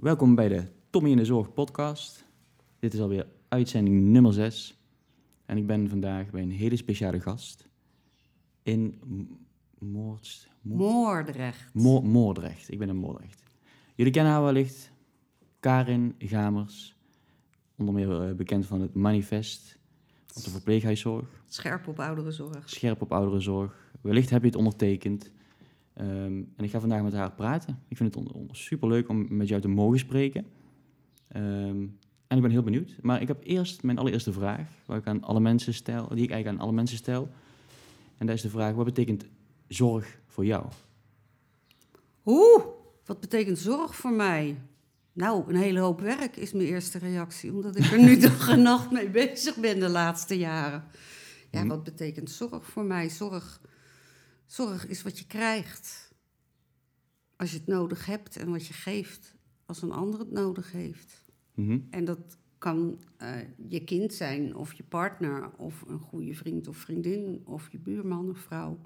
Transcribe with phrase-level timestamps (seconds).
[0.00, 2.24] Welkom bij de Tommy in de Zorg podcast.
[2.78, 4.78] Dit is alweer uitzending nummer 6.
[5.46, 7.68] En ik ben vandaag bij een hele speciale gast
[8.62, 9.22] in M-
[9.84, 10.48] Moords...
[10.62, 11.74] Moord- Moordrecht.
[11.74, 12.70] Mo- Moordrecht.
[12.72, 13.42] Ik ben in Moordrecht.
[13.94, 14.90] Jullie kennen haar wellicht.
[15.60, 16.96] Karin Gamers.
[17.76, 19.78] Onder meer eh, bekend van het manifest
[20.36, 21.42] op de verpleeghuiszorg.
[21.48, 22.68] Scherp op ouderenzorg.
[22.68, 23.92] Scherp op ouderenzorg.
[24.00, 25.30] Wellicht heb je het ondertekend.
[25.94, 27.78] Ehm, en ik ga vandaag met haar praten.
[27.88, 30.46] Ik vind het superleuk om met jou te mogen spreken.
[31.28, 31.86] Ehm,
[32.26, 32.96] en ik ben heel benieuwd.
[33.02, 36.30] Maar ik heb eerst mijn allereerste vraag, waar ik aan alle mensen stel, die ik
[36.30, 37.28] eigenlijk aan alle mensen stel.
[38.18, 39.24] En dat is de vraag: wat betekent
[39.68, 40.66] zorg voor jou?
[42.24, 42.64] Oeh,
[43.04, 44.56] wat betekent zorg voor mij?
[45.12, 48.62] Nou, een hele hoop werk is mijn eerste reactie, omdat ik er nu dag en
[48.62, 50.84] nacht mee bezig ben de laatste jaren.
[51.50, 51.68] Ja, Mhm.
[51.68, 53.08] wat betekent zorg voor mij?
[53.08, 53.60] Zorg,
[54.52, 56.12] zorg is wat je krijgt
[57.36, 59.34] als je het nodig hebt en wat je geeft
[59.66, 61.24] als een ander het nodig heeft.
[61.54, 61.78] Mhm.
[61.90, 63.36] En dat kan eh,
[63.68, 68.30] je kind zijn, of je partner, of een goede vriend of vriendin, of je buurman
[68.30, 68.80] of vrouw.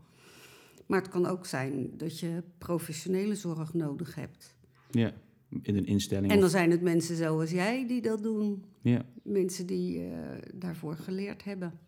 [0.86, 4.54] Maar het kan ook zijn dat je professionele zorg nodig hebt.
[4.90, 5.14] Ja,
[5.62, 6.30] in een instelling.
[6.32, 8.64] En dan of- zijn het mensen zoals jij die dat doen.
[8.82, 9.04] ja.
[9.22, 11.78] Mensen die eh, daarvoor geleerd hebben.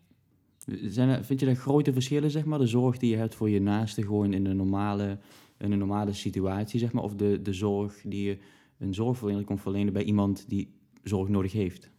[0.67, 2.59] Zijn er, vind je dat grote verschillen, zeg maar?
[2.59, 5.19] De zorg die je hebt voor je naaste gewoon in een normale,
[5.59, 7.03] in een normale situatie, zeg maar?
[7.03, 8.39] Of de, de zorg die je
[8.78, 11.91] een zorgverlener kon verlenen bij iemand die zorg nodig heeft?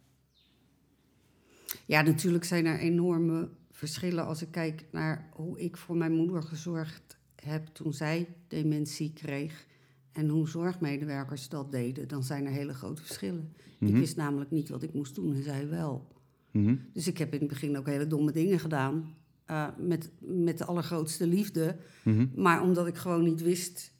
[1.86, 6.42] Ja, natuurlijk zijn er enorme verschillen als ik kijk naar hoe ik voor mijn moeder
[6.42, 9.66] gezorgd heb toen zij dementie kreeg.
[10.12, 13.52] En hoe zorgmedewerkers dat deden, dan zijn er hele grote verschillen.
[13.78, 13.98] Ik Mhm.
[13.98, 16.06] wist namelijk niet wat ik moest doen en zij wel.
[16.50, 16.76] Mhm.
[16.92, 19.16] Dus ik heb in het begin ook hele domme dingen gedaan.
[19.44, 21.76] eh, met, met de allergrootste liefde.
[22.04, 22.26] Mhm.
[22.34, 23.92] Maar omdat ik gewoon niet wist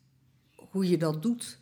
[0.56, 1.60] hoe je dat doet.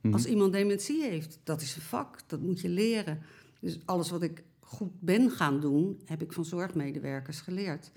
[0.00, 0.12] Mhm.
[0.12, 3.18] Als iemand dementie heeft, dat is een vak, dat moet je leren.
[3.60, 7.92] Dus alles wat ik goed ben gaan doen, heb ik van zorgmedewerkers geleerd.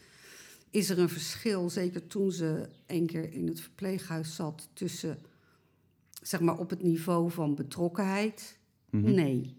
[0.69, 5.17] Is er een verschil, zeker toen ze een keer in het verpleeghuis zat, tussen,
[6.21, 8.57] zeg maar, op het niveau van betrokkenheid?
[8.89, 9.55] Nee.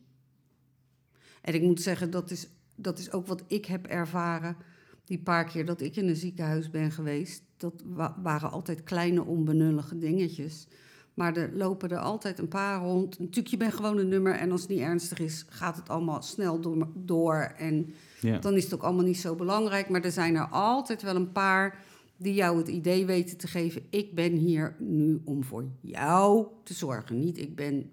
[1.40, 4.56] En ik moet zeggen, dat is, dat is ook wat ik heb ervaren.
[5.04, 9.24] Die paar keer dat ik in een ziekenhuis ben geweest, dat wa- waren altijd kleine
[9.24, 10.66] onbenullige dingetjes.
[11.14, 13.18] Maar er lopen er altijd een paar rond.
[13.18, 16.22] Natuurlijk, je bent gewoon een nummer en als het niet ernstig is, gaat het allemaal
[16.22, 16.88] snel door.
[16.94, 18.38] door en Ja.
[18.38, 19.88] dan is het ook allemaal niet zo belangrijk.
[19.88, 21.84] Maar er zijn er altijd wel een paar
[22.16, 26.74] die jou het idee weten te geven: ik ben hier nu om voor jou te
[26.74, 27.18] zorgen.
[27.18, 27.90] Niet ik ben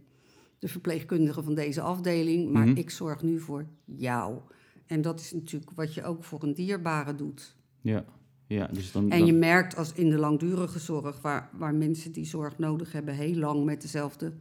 [0.60, 2.78] de verpleegkundige van deze afdeling, maar Mhm.
[2.78, 4.38] ik zorg nu voor jou.
[4.86, 7.56] En dat is natuurlijk wat je ook voor een dierbare doet.
[7.82, 8.06] Ja.
[8.48, 9.04] ja, dus dan...
[9.12, 12.92] En dan- je merkt als in de langdurige zorg, waar, waar mensen die zorg nodig
[12.92, 14.34] hebben, heel lang met dezelfde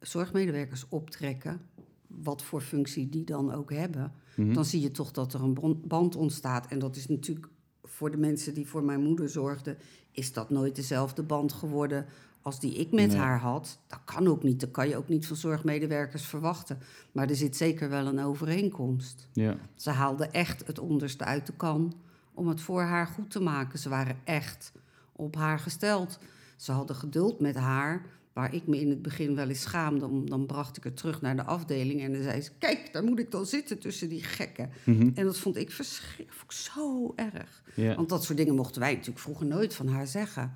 [0.00, 1.60] zorgmedewerkers optrekken,
[2.06, 4.52] wat voor functie die dan ook hebben, Mhm.
[4.52, 6.66] dan zie je toch dat er een band ontstaat.
[6.66, 7.48] En dat is natuurlijk
[7.82, 9.76] voor de mensen die voor mijn moeder zorgden,
[10.10, 12.06] is dat nooit dezelfde band geworden
[12.44, 13.16] als die ik met Nee.
[13.16, 13.78] haar had.
[13.86, 16.78] Dat kan ook niet, dat kan je ook niet van zorgmedewerkers verwachten.
[17.12, 19.28] Maar er zit zeker wel een overeenkomst.
[19.32, 19.56] Ja.
[19.74, 21.94] Ze haalden echt het onderste uit de kan
[22.34, 23.78] om het voor haar goed te maken.
[23.78, 24.72] Ze waren echt
[25.12, 26.18] op haar gesteld.
[26.56, 30.06] Ze hadden geduld met haar, waar ik me in het begin wel eens schaamde.
[30.06, 32.50] om- Dan bracht ik haar terug naar de afdeling en dan zei ze...
[32.58, 34.70] kijk, daar moet ik dan zitten tussen die gekken.
[34.84, 35.10] Mhm.
[35.14, 37.62] En dat vond ik verschrikkelijk zo erg.
[37.74, 37.94] ja.
[37.94, 40.52] Want dat soort dingen mochten wij natuurlijk vroeger nooit van haar zeggen.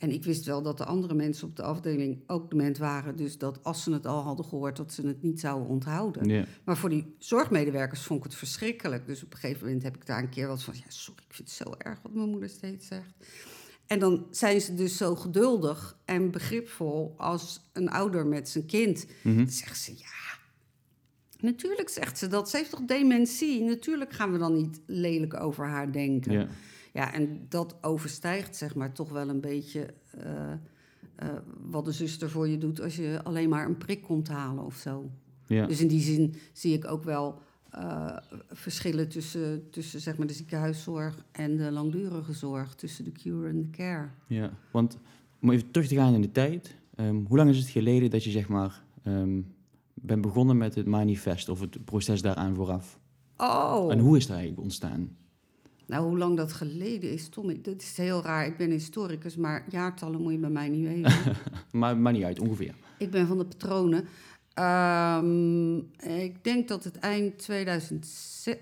[0.00, 3.16] En ik wist wel dat de andere mensen op de afdeling ook dement waren.
[3.16, 6.46] Dus dat als ze het al hadden gehoord, dat ze het niet zouden onthouden.
[6.64, 9.06] Maar voor die zorgmedewerkers vond ik het verschrikkelijk.
[9.06, 10.74] Dus op een gegeven moment heb ik daar een keer wat van...
[10.76, 13.14] ja, sorry, ik vind het zo erg wat mijn moeder steeds zegt.
[13.86, 19.06] En dan zijn ze dus zo geduldig en begripvol als een ouder met zijn kind.
[19.22, 19.36] Mhm.
[19.36, 20.38] Dan zegt ze, ja,
[21.40, 22.50] natuurlijk zegt ze dat.
[22.50, 23.62] Ze heeft toch dementie?
[23.62, 26.32] Natuurlijk gaan we dan niet lelijk over haar denken.
[26.32, 26.48] Ja.
[26.92, 30.52] Ja, en dat overstijgt zeg maar toch wel een beetje eh,
[31.14, 31.28] eh,
[31.70, 34.76] wat een zuster voor je doet als je alleen maar een prik komt halen of
[34.76, 35.10] zo.
[35.46, 35.66] Ja.
[35.66, 37.38] Dus in die zin zie ik ook wel
[37.70, 38.16] eh,
[38.50, 43.58] verschillen tussen, tussen zeg maar, de ziekenhuiszorg en de langdurige zorg, tussen de cure en
[43.58, 44.08] de care.
[44.26, 44.98] Ja, want
[45.40, 46.78] om even terug te gaan in de tijd.
[46.94, 49.40] ehm, hoe lang is het geleden dat je zeg maar ehm,
[49.94, 52.98] bent begonnen met het manifest of het proces daaraan vooraf?
[53.36, 55.16] Oh, En hoe is dat eigenlijk ontstaan?
[55.90, 58.46] Nou hoe lang dat geleden is, Tom, ik- dat is heel raar.
[58.46, 61.36] Ik ben historicus, maar jaartallen moet je bij mij niet weten.
[61.72, 62.74] Maar niet uit, ongeveer.
[62.98, 64.08] Ik ben van de patronen.
[64.54, 65.76] Ehm,
[66.22, 68.08] ik denk dat het eind 2000,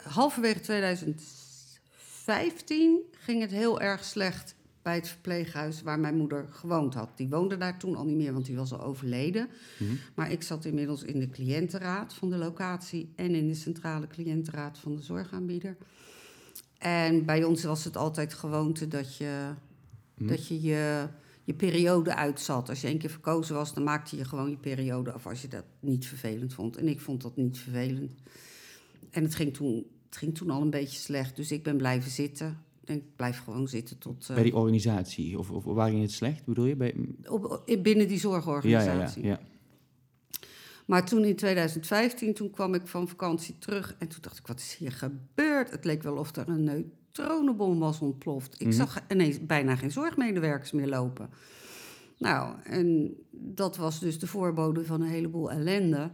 [0.02, 7.08] halverwege 2015 ging het heel erg slecht bij het verpleeghuis waar mijn moeder gewoond had.
[7.16, 9.48] Die woonde daar toen al niet meer, want die was al overleden.
[9.78, 9.90] Mhm.
[10.14, 14.78] Maar ik zat inmiddels in de cliëntenraad van de locatie en in de centrale cliëntenraad
[14.78, 15.76] van de zorgaanbieder.
[16.78, 19.52] En bij ons was het altijd gewoonte dat je
[20.14, 20.28] Mhm.
[20.28, 21.06] dat je, je
[21.44, 22.68] je periode uitzat.
[22.68, 25.48] Als je één keer verkozen was, dan maakte je gewoon je periode af als je
[25.48, 26.76] dat niet vervelend vond.
[26.76, 28.12] En ik vond dat niet vervelend.
[29.10, 32.10] En het ging toen, het ging toen al een beetje slecht, dus ik ben blijven
[32.10, 32.48] zitten.
[32.80, 34.26] Ik denk, ik blijf gewoon zitten tot...
[34.28, 36.76] eh, Bij die organisatie, of, of waar ging het slecht, bedoel je?
[36.76, 36.94] Bij,
[37.28, 39.22] op, binnen die ja, zorgorganisatie.
[39.22, 39.40] ja, ja, ja.
[40.88, 44.58] Maar toen in 2015, toen kwam ik van vakantie terug en toen dacht ik, wat
[44.58, 45.70] is hier gebeurd?
[45.70, 48.60] Het leek wel of er een neutronenbom was ontploft.
[48.60, 48.76] Ik Mhm.
[48.76, 51.30] zag ineens bijna geen zorgmedewerkers meer lopen.
[52.18, 56.10] Nou, en dat was dus de voorbode van een heleboel ellende.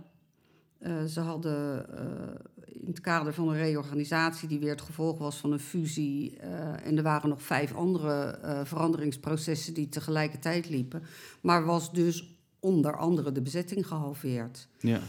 [0.79, 2.35] Eh, ze hadden eh,
[2.67, 6.37] in het kader van een reorganisatie, die weer het gevolg was van een fusie.
[6.37, 11.03] eh, en er waren nog vijf andere veranderingsprocessen die tegelijkertijd liepen.
[11.43, 12.34] Maar was dus
[12.65, 14.69] onder andere de bezetting gehalveerd.
[14.79, 15.01] ja.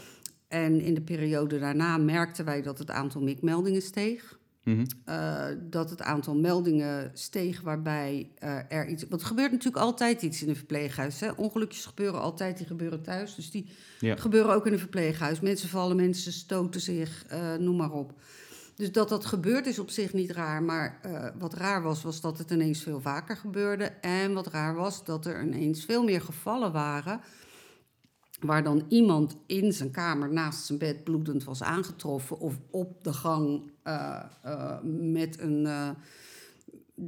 [0.48, 4.38] En in de periode daarna merkten wij dat het aantal MIC-meldingen steeg.
[4.64, 4.86] Mhm.
[5.06, 9.06] Eh, dat het aantal meldingen steeg waarbij eh, er iets...
[9.10, 11.20] Want er gebeurt natuurlijk altijd iets in een verpleeghuis.
[11.20, 11.32] Hè?
[11.32, 13.36] Ongelukjes gebeuren altijd, die gebeuren thuis.
[13.36, 13.70] Dus die
[14.00, 14.16] Ja.
[14.16, 15.40] gebeuren ook in een verpleeghuis.
[15.40, 18.14] Mensen vallen, mensen stoten zich, eh, noem maar op.
[18.76, 20.64] Dus dat dat gebeurt is op zich niet raar.
[20.64, 21.00] Maar
[21.40, 23.86] wat raar was, was dat het ineens veel vaker gebeurde.
[24.02, 27.20] En wat raar was, dat er ineens veel meer gevallen waren...
[28.40, 32.40] waar dan iemand in zijn kamer naast zijn bed bloedend was aangetroffen...
[32.40, 35.66] of op de gang eh, eh, met een...
[35.66, 35.90] eh,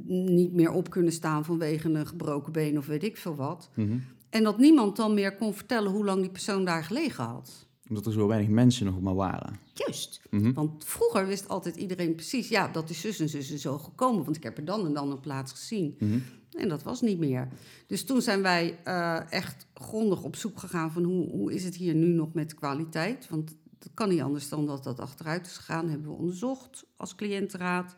[0.06, 3.70] niet meer op kunnen staan vanwege een gebroken been of weet ik veel wat.
[3.74, 3.98] Mhm.
[4.30, 7.66] En dat niemand dan meer kon vertellen hoe lang die persoon daar gelegen had.
[7.88, 9.58] Omdat er zo weinig mensen nog maar waren.
[9.74, 10.20] Juist.
[10.30, 10.52] Mhm.
[10.52, 14.24] Want vroeger wist altijd iedereen precies, ja, dat is zus en zus en zo gekomen,
[14.24, 15.94] want ik heb er dan en dan een plaats gezien.
[15.98, 16.18] Mhm.
[16.58, 17.48] En dat was niet meer.
[17.86, 21.76] Dus toen zijn wij eh, echt grondig op zoek gegaan van hoe, hoe is het
[21.76, 23.28] hier nu nog met kwaliteit?
[23.28, 25.88] Want dat kan niet anders dan dat dat achteruit is gegaan.
[25.88, 27.96] Hebben we onderzocht als cliëntenraad.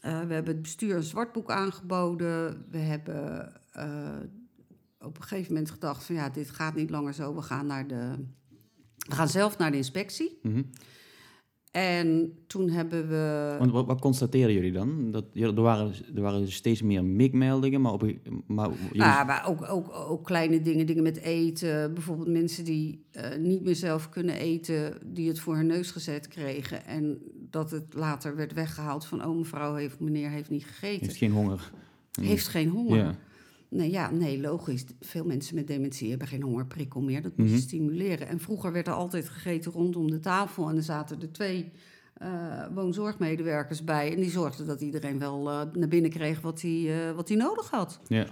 [0.00, 2.66] Eh, we hebben het bestuur een zwartboek aangeboden.
[2.70, 4.16] We hebben eh,
[4.98, 7.34] op een gegeven moment gedacht van ja, dit gaat niet langer zo.
[7.34, 8.14] We gaan, naar de,
[8.96, 10.38] we gaan zelf naar de inspectie.
[10.42, 10.62] Mhm.
[11.74, 13.54] En toen hebben we...
[13.58, 15.10] Want wat, wat constateerden jullie dan?
[15.10, 18.04] Dat, er, waren, er waren steeds meer MIG-meldingen, maar, op,
[18.46, 21.94] maar jullie- Ja, maar ook, ook, ook kleine dingen, dingen met eten.
[21.94, 26.28] Bijvoorbeeld mensen die eh, niet meer zelf kunnen eten, die het voor hun neus gezet
[26.28, 26.84] kregen.
[26.86, 27.18] En
[27.50, 31.06] dat het later werd weggehaald van, oh mevrouw heeft, meneer heeft niet gegeten.
[31.06, 31.70] heeft geen honger.
[32.20, 32.96] Heeft geen honger.
[32.96, 33.14] Ja.
[33.68, 34.84] Nee, ja, nee, logisch.
[35.00, 37.22] Veel mensen met dementie hebben geen hongerprikkel meer.
[37.22, 37.62] Dat moet je Mhm.
[37.62, 38.28] stimuleren.
[38.28, 40.68] En vroeger werd er altijd gegeten rondom de tafel.
[40.68, 41.72] En er zaten er twee
[42.14, 44.12] eh, woonzorgmedewerkers bij.
[44.12, 47.36] En die zorgden dat iedereen wel eh, naar binnen kreeg wat hij eh, wat hij
[47.36, 48.00] nodig had.
[48.08, 48.26] Ja.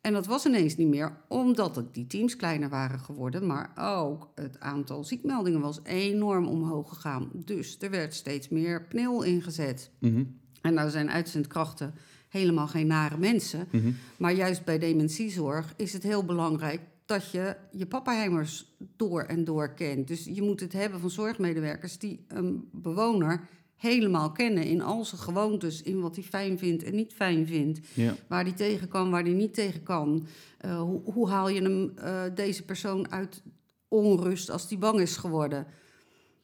[0.00, 3.46] En dat was ineens niet meer, omdat het die teams kleiner waren geworden.
[3.46, 7.30] Maar ook het aantal ziekmeldingen was enorm omhoog gegaan.
[7.34, 9.90] Dus er werd steeds meer pnil ingezet.
[9.98, 10.24] Mhm.
[10.62, 11.94] En nou zijn uitzendkrachten
[12.28, 13.68] helemaal geen nare mensen.
[13.70, 13.90] Mhm.
[14.18, 19.74] Maar juist bij dementiezorg is het heel belangrijk dat je je pappenheimers door en door
[19.74, 20.08] kent.
[20.08, 23.40] Dus je moet het hebben van zorgmedewerkers die een bewoner
[23.76, 27.80] helemaal kennen in al zijn gewoontes, in wat hij fijn vindt en niet fijn vindt,
[27.94, 28.14] Ja.
[28.28, 30.26] waar hij tegen kan, waar hij niet tegen kan.
[30.58, 33.42] Eh, hoe, hoe haal je hem, eh, deze persoon uit
[33.88, 35.66] onrust als die bang is geworden?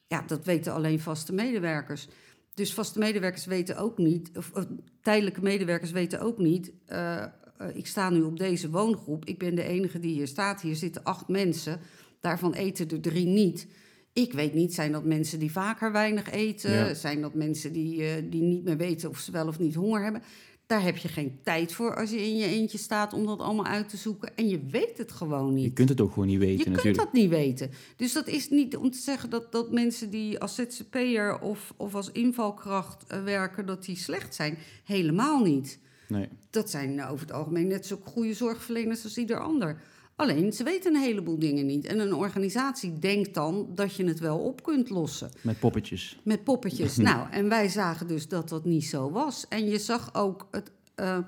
[0.07, 2.09] Ja, dat weten alleen vaste medewerkers.
[2.55, 4.67] Dus vaste medewerkers weten ook niet, of, of
[5.03, 6.73] tijdelijke medewerkers weten ook niet.
[6.87, 7.31] eh, eh,
[7.73, 9.25] ik sta nu op deze woongroep.
[9.25, 10.61] Ik ben de enige die hier staat.
[10.61, 11.81] Hier zitten acht mensen.
[12.21, 13.67] Daarvan eten er drie niet.
[14.13, 16.73] Ik weet niet, zijn dat mensen die vaker weinig eten?
[16.73, 16.95] Ja.
[16.95, 20.03] Zijn dat mensen die, eh, die niet meer weten of ze wel of niet honger
[20.03, 20.23] hebben?
[20.67, 23.67] Daar heb je geen tijd voor als je in je eentje staat om dat allemaal
[23.67, 24.37] uit te zoeken.
[24.37, 25.65] En je weet het gewoon niet.
[25.65, 27.71] Je kunt het ook gewoon niet weten Je kunt dat niet weten.
[27.97, 31.95] Dus dat is niet om te zeggen dat, dat mensen die als ZZP'er of, of
[31.95, 34.59] als invalkracht eh, werken, dat die slecht zijn.
[34.85, 35.79] Helemaal niet.
[36.09, 36.29] Nee.
[36.51, 39.81] Dat zijn eh, over het algemeen net zo goede zorgverleners als ieder ander.
[40.17, 41.87] Alleen, ze weten een heleboel dingen niet.
[41.87, 45.31] En een organisatie denkt dan dat je het wel op kunt lossen.
[45.41, 46.19] Met poppetjes.
[46.23, 46.97] Met poppetjes.
[47.11, 49.49] nou, en wij zagen dus dat dat niet zo was.
[49.49, 51.19] En je zag ook, het eh,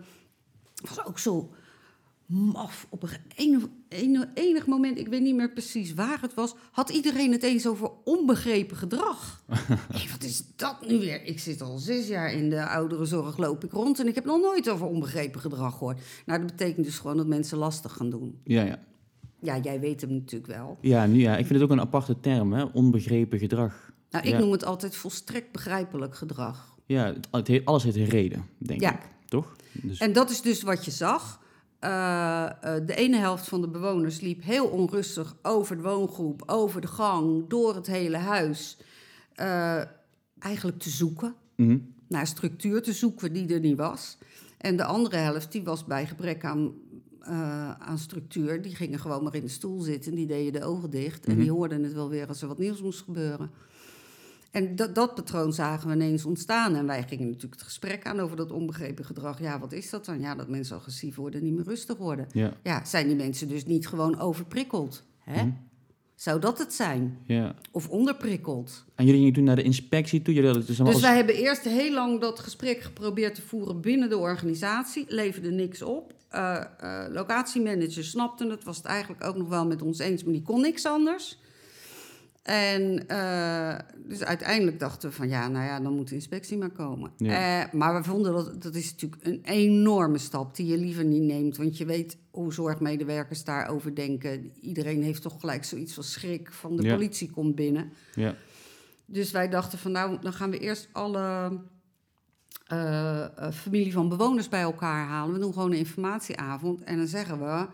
[0.84, 1.50] was ook zo
[2.26, 2.86] maf.
[2.88, 3.10] Op een
[4.34, 7.90] enig, moment, ik weet niet meer precies waar het was, had iedereen het eens over
[8.04, 9.42] onbegrepen gedrag.
[10.12, 11.24] Wat is dat nu weer?
[11.24, 14.40] Ik zit al zes jaar in de ouderenzorg, loop ik rond en ik heb nog
[14.40, 16.00] nooit over onbegrepen gedrag gehoord.
[16.26, 18.38] Nou, dat betekent dus gewoon dat mensen lastig gaan doen.
[18.44, 18.78] Ja, ja.
[19.40, 20.78] Ja, jij weet hem natuurlijk wel.
[20.80, 22.62] Ja, nu, ja, ik vind het ook een aparte term, hè?
[22.64, 23.92] onbegrepen gedrag.
[24.10, 24.38] Nou, ik Ja.
[24.38, 26.74] noem het altijd volstrekt begrijpelijk gedrag.
[26.86, 28.92] Ja, het, alles heeft een reden, denk Ja.
[28.92, 29.00] ik.
[29.28, 29.56] toch?
[29.72, 31.40] Dus, En dat is dus wat je zag.
[31.78, 36.80] Eh, eh, de ene helft van de bewoners liep heel onrustig over de woongroep, over
[36.80, 38.76] de gang, door het hele huis.
[39.34, 39.82] eh,
[40.38, 41.78] eigenlijk te zoeken, mhm,
[42.08, 44.18] naar structuur te zoeken die er niet was.
[44.58, 46.72] En de andere helft, die was bij gebrek aan,
[47.78, 50.14] aan structuur, die gingen gewoon maar in de stoel zitten.
[50.14, 52.82] Die deden de ogen dicht en die hoorden het wel weer als er wat nieuws
[52.82, 53.50] moest gebeuren.
[54.56, 56.74] En dat, dat patroon zagen we ineens ontstaan.
[56.74, 59.40] En wij gingen natuurlijk het gesprek aan over dat onbegrepen gedrag.
[59.40, 60.20] Ja, wat is dat dan?
[60.20, 62.26] Ja, dat mensen agressief worden en niet meer rustig worden.
[62.32, 65.02] ja, Ja, zijn die mensen dus niet gewoon overprikkeld?
[65.18, 65.42] Hè?
[65.42, 65.50] Mhm.
[66.14, 67.18] Zou dat het zijn?
[67.26, 67.54] ja.
[67.70, 68.84] Of onderprikkeld?
[68.94, 70.34] En jullie gingen toen naar de inspectie toe?
[70.34, 74.08] Jullie dus Dus als- wij hebben eerst heel lang dat gesprek geprobeerd te voeren binnen
[74.08, 75.04] de organisatie.
[75.08, 76.14] Leverde niks op.
[76.28, 80.32] Eh eh, locatiemanager snapte het, was het eigenlijk ook nog wel met ons eens, maar
[80.32, 81.38] die kon niks anders.
[82.46, 86.70] En eh, dus uiteindelijk dachten we van ja, nou ja, dan moet de inspectie maar
[86.70, 87.10] komen.
[87.16, 87.62] Ja.
[87.64, 91.22] Eh, maar we vonden dat, dat is natuurlijk een enorme stap die je liever niet
[91.22, 91.56] neemt.
[91.56, 94.52] Want je weet hoe zorgmedewerkers daarover denken.
[94.60, 96.94] Iedereen heeft toch gelijk zoiets van schrik van de Ja.
[96.94, 97.92] politie komt binnen.
[98.14, 98.34] Ja,
[99.06, 101.58] Dus wij dachten van nou, dan gaan we eerst alle
[102.66, 105.34] eh, familie van bewoners bij elkaar halen.
[105.34, 107.66] We doen gewoon een informatieavond en dan zeggen we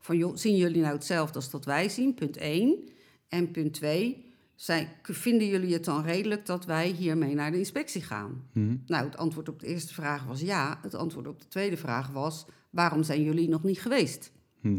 [0.00, 2.14] van joh, zien jullie nou hetzelfde als dat wij zien?
[2.14, 2.88] Punt 1.
[3.30, 8.02] En punt 2, zijn, vinden jullie het dan redelijk dat wij hiermee naar de inspectie
[8.02, 8.42] gaan?
[8.52, 10.78] mhm, Nou, het antwoord op de eerste vraag was ja.
[10.82, 14.32] Het antwoord op de tweede vraag was waarom zijn jullie nog niet geweest?
[14.60, 14.78] hm,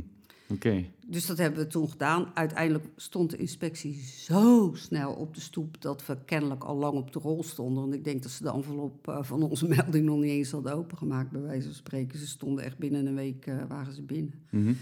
[0.50, 0.86] oké.
[1.08, 2.31] Dus dat hebben we toen gedaan.
[2.34, 7.13] Uiteindelijk stond de inspectie zo snel op de stoep dat we kennelijk al lang op
[7.13, 7.81] de rol stonden.
[7.81, 10.74] Want ik denk dat ze de envelop eh, van onze melding nog niet eens hadden
[10.74, 12.20] opengemaakt, bij wijze van spreken.
[12.20, 14.34] Ze stonden echt binnen een week eh, waren ze binnen.
[14.50, 14.74] mhm,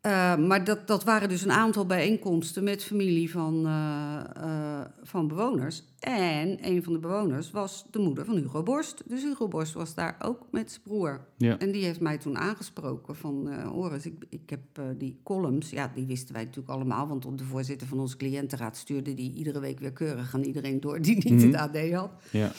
[0.00, 5.28] Eh, maar dat, dat waren dus een aantal bijeenkomsten met familie van, eh, eh, van
[5.28, 5.82] bewoners.
[5.98, 9.02] En een van de bewoners was de moeder van Hugo Borst.
[9.06, 11.26] Dus Hugo Borst was daar ook met zijn broer.
[11.36, 13.48] Ja, En die heeft mij toen aangesproken van...
[13.72, 14.60] Oris, ik, ik heb
[14.98, 15.70] die columns...
[15.70, 17.08] Ja, die wisten wij natuurlijk allemaal...
[17.08, 21.00] want de voorzitter van onze cliëntenraad stuurde die iedere week weer keurig aan iedereen door...
[21.02, 21.46] die niet Mhm.
[21.46, 22.10] het AD had.
[22.30, 22.52] ja,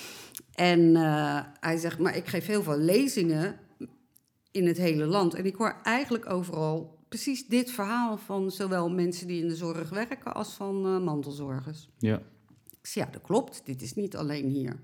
[0.55, 0.95] En
[1.59, 3.55] hij zegt, maar ik geef heel veel lezingen
[4.51, 5.33] in het hele land.
[5.33, 9.89] En ik hoor eigenlijk overal precies dit verhaal van zowel mensen die in de zorg
[9.89, 11.89] werken als van eh, mantelzorgers.
[11.97, 12.17] ja,
[12.81, 13.61] Ik zei, ja, dat klopt.
[13.65, 14.79] Dit is niet alleen hier.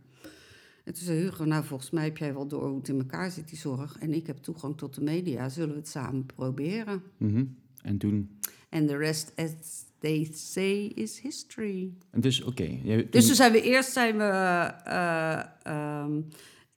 [0.84, 3.31] En toen zei Hugo, nou, volgens mij heb jij wel door hoe het in elkaar
[3.31, 3.98] zit, die zorg.
[4.00, 5.50] En ik heb toegang tot de media.
[5.50, 7.03] Zullen we het samen proberen?
[7.17, 7.46] mhm.
[7.81, 8.29] En toen...
[8.69, 9.51] En de rest, as
[10.00, 11.93] they say, is history.
[12.12, 12.77] En dus, oké.
[12.84, 14.24] jij- Dus toen- zijn we eerst zijn we.
[14.24, 16.22] eh, ehm,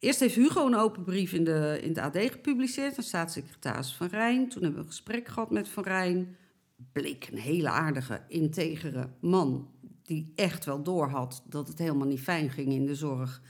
[0.00, 4.06] eerst heeft Hugo een open brief in, de, in het AD gepubliceerd aan staatssecretaris Van
[4.06, 4.48] Rijn.
[4.48, 6.36] Toen hebben we een gesprek gehad met Van Rijn.
[6.92, 9.68] Bleek een hele aardige, integere man.
[10.02, 13.42] Die echt wel doorhad dat het helemaal niet fijn ging in de zorg.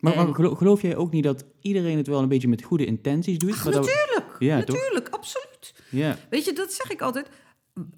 [0.00, 3.38] maar, en- geloof jij ook niet dat iedereen het wel een beetje met goede intenties
[3.38, 3.52] doet?
[3.52, 4.76] Ach, maar dat- natuurlijk, Ja, toch?
[4.76, 5.74] natuurlijk, absoluut.
[5.90, 7.28] Ja, Weet je, dat zeg ik altijd.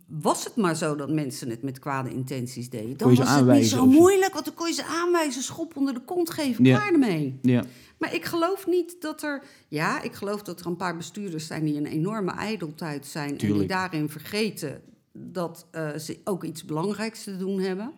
[0.07, 3.67] Was het maar zo dat mensen het met kwade intenties deden, dan was het niet
[3.67, 6.77] zo moeilijk, want dan kon je ze aanwijzen, schop onder de kont geven, Ja.
[6.79, 7.39] klaar ermee.
[7.43, 7.65] ja,
[7.99, 9.43] Maar ik geloof niet dat er.
[9.69, 13.39] Ja, ik geloof dat er een paar bestuurders zijn die een enorme ijdeltuit zijn.
[13.39, 17.93] En die daarin vergeten dat eh, ze ook iets belangrijks te doen hebben.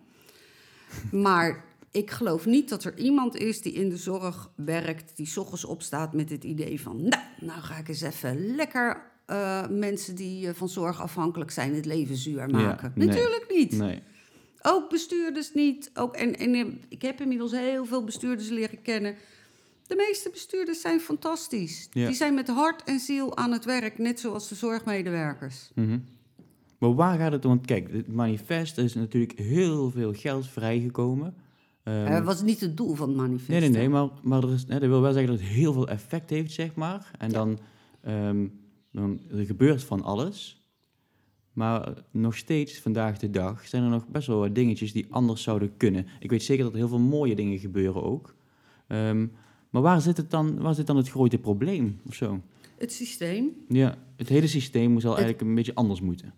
[1.13, 5.37] Maar ik geloof niet dat er iemand is die in de zorg werkt, die 's
[5.37, 6.97] ochtends opstaat met het idee van.
[7.03, 11.75] Nou, nou ga ik eens even lekker eh, mensen die eh, van zorg afhankelijk zijn
[11.75, 12.93] het leven zuur maken.
[12.95, 13.73] Natuurlijk niet.
[13.79, 14.03] nee.
[14.63, 15.91] Ook bestuurders niet.
[15.95, 19.15] Ook, en, en eh, ik heb inmiddels heel veel bestuurders leren kennen.
[19.87, 21.89] De meeste bestuurders zijn fantastisch.
[21.91, 22.07] Ja.
[22.07, 25.71] Die zijn met hart en ziel aan het werk, net zoals de zorgmedewerkers.
[25.75, 25.99] Mhm.
[26.79, 27.51] Maar waar gaat het om?
[27.51, 31.35] Want kijk, het manifest is natuurlijk heel veel geld vrijgekomen.
[31.83, 33.49] Ehm, dat was niet het doel van het manifest.
[33.49, 35.73] nee, nee, nee, maar, maar er is, hè, dat wil wel zeggen dat het heel
[35.73, 37.11] veel effect heeft, zeg maar.
[37.19, 37.35] En Ja.
[37.35, 37.59] dan,
[38.03, 38.47] ehm,
[38.95, 40.63] dan er gebeurt van alles.
[41.53, 45.43] Maar nog steeds, vandaag de dag, zijn er nog best wel wat dingetjes die anders
[45.43, 46.07] zouden kunnen.
[46.21, 48.35] Ik weet zeker dat er heel veel mooie dingen gebeuren ook.
[48.87, 49.27] Ehm,
[49.71, 52.41] maar waar zit, het dan, waar zit dan het grote probleem of zo?
[52.79, 53.51] Het systeem.
[53.69, 56.35] Ja, het hele systeem moet al Het- eigenlijk een beetje anders moeten.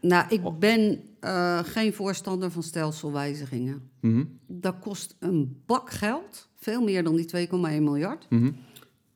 [0.00, 0.58] Nou, ik Oh.
[0.58, 3.90] ben eh, geen voorstander van stelselwijzigingen.
[4.00, 6.48] Mhm, Dat kost een bak geld.
[6.54, 8.26] Veel meer dan die 2,1 miljard.
[8.30, 8.50] mhm,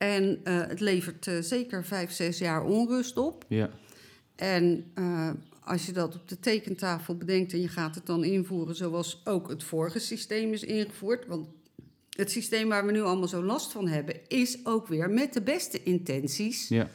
[0.01, 3.45] En eh, het levert eh, zeker vijf, zes jaar onrust op.
[3.49, 3.71] Ja,
[4.37, 5.31] En eh,
[5.65, 9.49] als je dat op de tekentafel bedenkt en je gaat het dan invoeren zoals ook
[9.49, 11.27] het vorige systeem is ingevoerd.
[11.27, 11.49] Want
[12.11, 15.43] het systeem waar we nu allemaal zo last van hebben, is ook weer met de
[15.43, 16.89] beste intenties ja,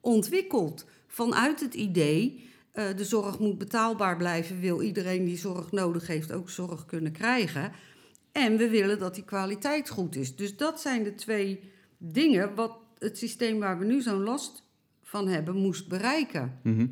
[0.00, 0.84] ontwikkeld.
[1.06, 6.50] Vanuit het idee, de zorg moet betaalbaar blijven, wil iedereen die zorg nodig heeft ook
[6.50, 7.72] zorg kunnen krijgen.
[8.32, 10.36] En we willen dat die kwaliteit goed is.
[10.36, 11.70] Dus dat zijn de twee
[12.04, 14.64] dingen wat het systeem waar we nu zo'n last
[15.02, 16.58] van hebben moest bereiken.
[16.62, 16.86] Mhm.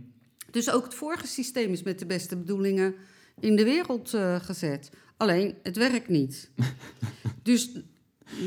[0.51, 2.95] Dus ook het vorige systeem is met de beste bedoelingen
[3.41, 4.91] in de wereld eh, gezet.
[5.17, 6.51] Alleen, het werkt niet.
[7.43, 7.73] dus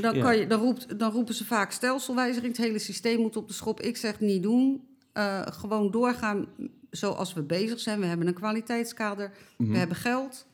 [0.02, 0.22] dan, Ja.
[0.22, 2.58] kan je, dan, roept, dan roepen ze vaak stelselwijziging.
[2.58, 3.82] Het hele systeem moet op de schop.
[3.82, 4.88] Ik zeg niet doen.
[5.14, 6.48] Eh, gewoon doorgaan
[6.90, 8.00] zoals we bezig zijn.
[8.00, 9.32] We hebben een kwaliteitskader.
[9.58, 9.72] Mhm.
[9.72, 10.46] We hebben geld.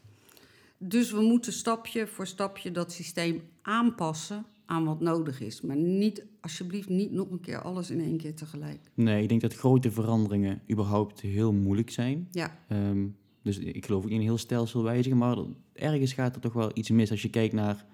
[0.78, 5.62] Dus we moeten stapje voor stapje dat systeem aanpassen aan wat nodig is.
[5.62, 8.80] Maar niet, alsjeblieft niet nog een keer alles in één keer tegelijk.
[8.94, 12.28] Nee, ik denk dat grote veranderingen überhaupt heel moeilijk zijn.
[12.32, 13.08] Ja, Ehm,
[13.44, 16.42] dus ik geloof ook niet in een heel stelsel wijzigen, maar er- ergens gaat er
[16.42, 17.12] toch wel iets mis.
[17.12, 17.86] Als je kijkt naar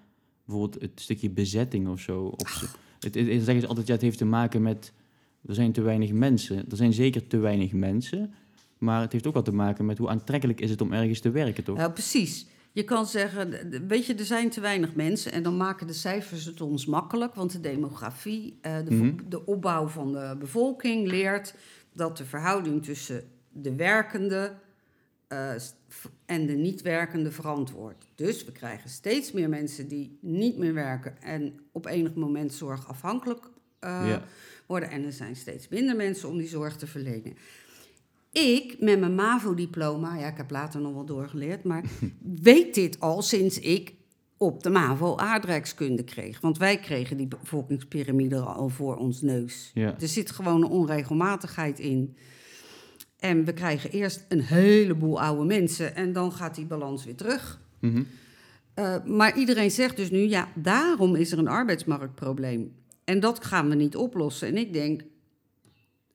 [0.46, 2.24] bijvoorbeeld het stukje bezetting of zo.
[2.26, 2.78] Of.
[3.00, 4.94] Het, het, zeggen ze altijd, ja, het heeft te maken met,
[5.46, 6.58] er zijn te weinig mensen.
[6.70, 8.34] Er zijn zeker te weinig mensen,
[8.78, 11.30] maar het heeft ook wel te maken met hoe aantrekkelijk is het om ergens te
[11.32, 11.78] werken, toch?
[11.78, 12.46] Nou, precies.
[12.76, 16.46] Je kan zeggen, weet je, er zijn te weinig mensen en dan maken de cijfers
[16.46, 19.16] het ons makkelijk, want de demografie, eh, de, Mhm.
[19.30, 21.56] de opbouw van de bevolking leert
[21.94, 24.54] dat de verhouding tussen de werkende
[25.28, 25.52] eh,
[26.26, 28.06] en de niet werkende verantwoord.
[28.16, 33.50] Dus we krijgen steeds meer mensen die niet meer werken en op enig moment zorgafhankelijk
[33.80, 34.16] eh,
[34.66, 34.90] worden.
[34.90, 37.38] En er zijn steeds minder mensen om die zorg te verlenen.
[38.38, 41.84] Ik, met mijn MAVO-diploma, ja, ik heb later nog wel doorgeleerd, maar
[42.42, 43.94] weet dit al sinds ik
[44.38, 46.42] op de MAVO aardrijkskunde kreeg.
[46.42, 49.72] Want wij kregen die bevolkingspyramide al voor ons neus.
[49.74, 49.96] Ja.
[50.00, 52.18] Er zit gewoon een onregelmatigheid in.
[53.20, 57.62] En we krijgen eerst een heleboel oude mensen en dan gaat die balans weer terug.
[57.80, 58.04] Mhm.
[58.80, 62.76] Uh, maar iedereen zegt dus nu, ja, daarom is er een arbeidsmarktprobleem.
[63.04, 64.48] En dat gaan we niet oplossen.
[64.48, 65.04] En ik denk,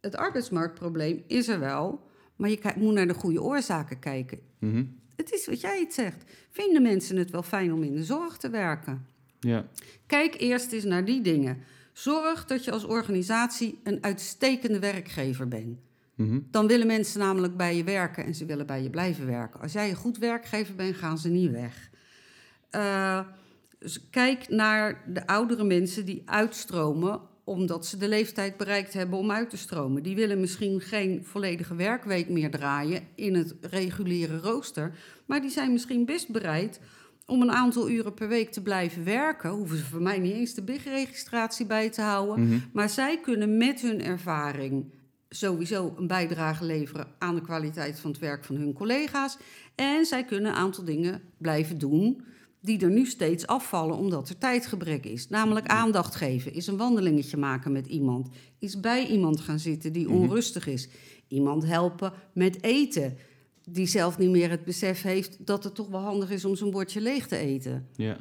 [0.00, 2.09] het arbeidsmarktprobleem is er wel,
[2.41, 4.39] maar je moet naar de goede oorzaken kijken.
[4.59, 4.85] Mhm.
[5.17, 6.25] Het is wat jij het zegt.
[6.51, 9.07] Vinden mensen het wel fijn om in de zorg te werken?
[9.41, 9.67] Ja.
[10.07, 11.59] Kijk eerst eens naar die dingen.
[11.93, 15.79] Zorg dat je als organisatie een uitstekende werkgever bent.
[16.15, 16.41] Mhm.
[16.51, 19.61] Dan willen mensen namelijk bij je werken en ze willen bij je blijven werken.
[19.61, 21.91] Als jij een goed werkgever bent, gaan ze niet weg.
[22.71, 23.21] Uh,
[23.79, 29.30] dus kijk naar de oudere mensen die uitstromen omdat ze de leeftijd bereikt hebben om
[29.30, 30.02] uit te stromen.
[30.02, 34.93] Die willen misschien geen volledige werkweek meer draaien in het reguliere rooster,
[35.26, 36.80] maar die zijn misschien best bereid
[37.26, 39.50] om een aantal uren per week te blijven werken.
[39.50, 42.58] Hoeven ze voor mij niet eens de BIG-registratie bij te houden, Mhm.
[42.73, 44.84] maar zij kunnen met hun ervaring
[45.28, 49.39] sowieso een bijdrage leveren aan de kwaliteit van het werk van hun collega's.
[49.75, 52.25] En zij kunnen een aantal dingen blijven doen
[52.61, 55.29] die er nu steeds afvallen omdat er tijdgebrek is.
[55.29, 60.07] Namelijk aandacht geven, is een wandelingetje maken met iemand, is bij iemand gaan zitten die
[60.09, 60.17] Mhm.
[60.17, 60.89] onrustig is,
[61.29, 63.17] iemand helpen met eten,
[63.69, 66.71] die zelf niet meer het besef heeft dat het toch wel handig is om zo'n
[66.71, 67.87] bordje leeg te eten.
[67.97, 68.17] Ja.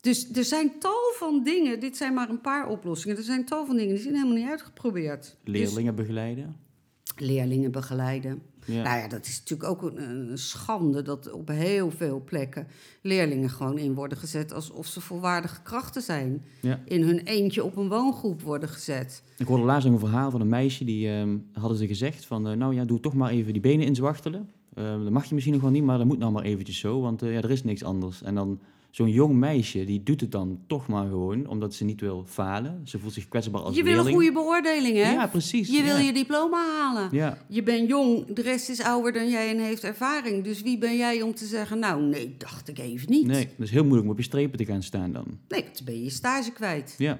[0.00, 3.66] Dus er zijn tal van dingen, dit zijn maar een paar oplossingen, er zijn tal
[3.66, 5.36] van dingen die zijn helemaal niet uitgeprobeerd.
[5.44, 6.56] Leerlingen begeleiden.
[7.04, 8.42] Dus leerlingen begeleiden.
[8.64, 8.82] Ja.
[8.82, 12.66] Nou ja, dat is natuurlijk ook een, een schande dat op heel veel plekken
[13.02, 16.44] leerlingen gewoon in worden gezet alsof ze volwaardige krachten zijn.
[16.60, 16.80] Ja.
[16.84, 19.22] In hun eentje op een woongroep worden gezet.
[19.38, 22.48] Ik hoorde laatst nog een verhaal van een meisje, die ehm, hadden ze gezegd van,
[22.48, 24.48] eh, nou ja, doe toch maar even die benen inzwachtelen.
[24.78, 27.00] Uh, dat mag je misschien nog wel niet, maar dat moet nou maar eventjes zo,
[27.00, 28.22] want uh, ja, er is niks anders.
[28.22, 28.58] En dan
[28.90, 32.80] zo'n jong meisje, die doet het dan toch maar gewoon, omdat ze niet wil falen.
[32.84, 34.16] Ze voelt zich kwetsbaar als je wil leerling.
[34.16, 35.12] een goede beoordeling, hè?
[35.12, 35.68] Ja, precies.
[35.68, 37.08] Je wil je diploma halen.
[37.12, 40.44] Ja, Je bent jong, de rest is ouder dan jij en heeft ervaring.
[40.44, 43.26] Dus wie ben jij om te zeggen, nou nee, dacht ik even niet.
[43.26, 45.26] nee, dat is heel moeilijk om op je strepen te gaan staan dan.
[45.48, 46.94] Nee, dan ben je je stage kwijt.
[46.98, 47.18] Ja,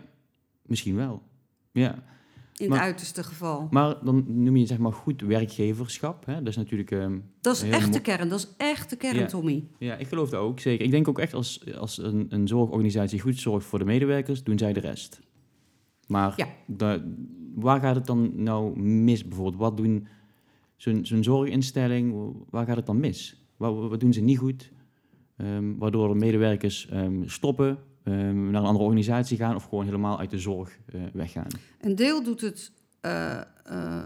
[0.66, 1.22] misschien wel.
[1.72, 2.02] Ja,
[2.60, 3.68] In Maar- het uiterste geval.
[3.70, 6.26] maar dan noem je zeg maar goed werkgeverschap.
[6.26, 6.34] Hè?
[6.38, 6.90] Dat is natuurlijk...
[6.90, 9.26] ehm, Dat is echt de kern, dat is echt de kern, Ja.
[9.26, 9.64] Tommy.
[9.78, 10.84] Ja, ik geloof dat ook, zeker.
[10.84, 14.58] Ik denk ook echt als, als een, een zorgorganisatie goed zorgt voor de medewerkers, doen
[14.58, 15.20] zij de rest.
[16.06, 16.98] Maar Ja.
[17.54, 19.56] waar gaat het dan nou mis bijvoorbeeld?
[19.62, 20.06] Wat doen
[20.76, 23.44] zo'n zo'n zorginstelling, waar gaat het dan mis?
[23.56, 24.72] Wat, wat doen ze niet goed?
[25.36, 30.18] Ehm, waardoor de medewerkers ehm, stoppen, ehm, naar een andere organisatie gaan of gewoon helemaal
[30.18, 31.46] uit de zorg eh, weggaan.
[31.80, 34.02] Een deel doet het eh, eh,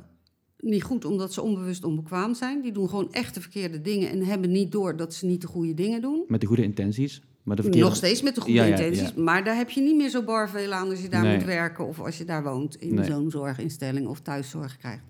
[0.58, 2.60] niet goed omdat ze onbewust onbekwaam zijn.
[2.62, 5.46] Die doen gewoon echt de verkeerde dingen en hebben niet door dat ze niet de
[5.46, 6.24] goede dingen doen.
[6.28, 7.86] Met de goede intenties, maar de verkeerde...
[7.88, 9.22] Nog steeds met de goede Ja, intenties, ja.
[9.22, 11.36] maar daar heb je niet meer zo bar veel aan als je daar Nee.
[11.36, 13.04] moet werken of als je daar woont in Nee.
[13.04, 15.02] zo'n zorginstelling of thuiszorg krijgt.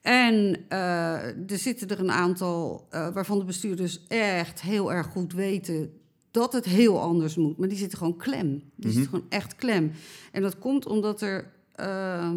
[0.00, 5.99] En er zitten er een aantal waarvan de bestuurders echt heel erg goed weten
[6.30, 7.56] dat het heel anders moet.
[7.58, 8.48] Maar die zitten gewoon klem.
[8.50, 8.90] Die Mhm.
[8.90, 9.92] zitten gewoon echt klem.
[10.32, 11.50] En dat komt omdat er.
[11.74, 12.30] eh,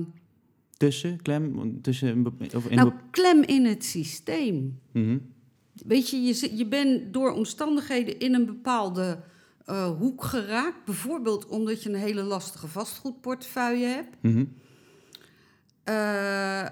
[0.78, 2.08] Tussen, klem, tussen...
[2.08, 4.80] een Of in nou, klem in het systeem.
[4.92, 5.18] Mhm.
[5.86, 9.20] Weet je, je, je bent door omstandigheden in een bepaalde
[9.66, 10.86] eh, hoek geraakt.
[10.86, 14.16] Bijvoorbeeld omdat je een hele lastige vastgoedportefeuille hebt.
[14.22, 14.46] Mhm.
[15.84, 16.66] eh,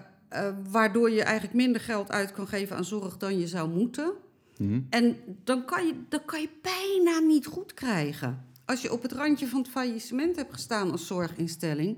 [0.72, 4.12] waardoor je eigenlijk minder geld uit kan geven aan zorg dan je zou moeten.
[4.58, 4.82] Mhm.
[4.90, 8.46] En dan kan, je, dan kan je bijna niet goed krijgen.
[8.66, 11.98] Als je op het randje van het faillissement hebt gestaan als zorginstelling,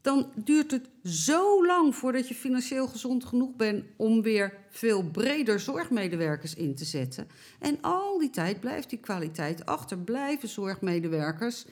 [0.00, 5.60] dan duurt het zo lang voordat je financieel gezond genoeg bent om weer veel breder
[5.60, 7.28] zorgmedewerkers in te zetten.
[7.58, 11.64] En al die tijd blijft die kwaliteit achter, blijven zorgmedewerkers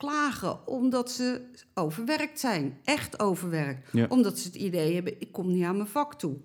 [0.00, 1.40] klagen omdat ze
[1.74, 3.92] overwerkt zijn, echt overwerkt.
[3.92, 4.06] Ja.
[4.08, 6.36] Omdat ze het idee hebben, ik kom niet aan mijn vak toe.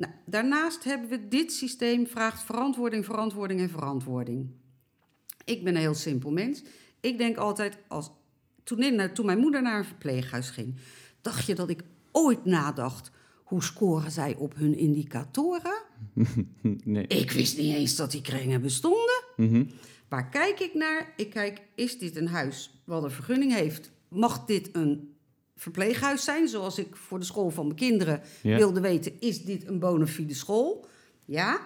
[0.00, 4.50] Nou, daarnaast hebben we dit systeem vraagt verantwoording, verantwoording en verantwoording.
[5.44, 6.62] Ik ben een heel simpel mens.
[7.00, 8.10] Ik denk altijd, als,
[8.64, 10.76] toen, in, toen mijn moeder naar een verpleeghuis ging,
[11.20, 11.82] dacht je dat ik
[12.12, 13.10] ooit nadacht,
[13.44, 15.82] hoe scoren zij op hun indicatoren?
[16.84, 17.06] nee.
[17.06, 19.24] Ik wist niet eens dat die kringen bestonden.
[19.36, 19.64] Mhm.
[20.08, 21.12] Waar kijk ik naar?
[21.16, 23.90] Ik kijk, is dit een huis wat een vergunning heeft?
[24.08, 25.14] Mag dit een
[25.60, 28.56] verpleeghuis zijn, zoals ik voor de school van mijn kinderen Ja.
[28.56, 30.86] wilde weten, is dit een bona fide school?
[31.24, 31.58] Ja.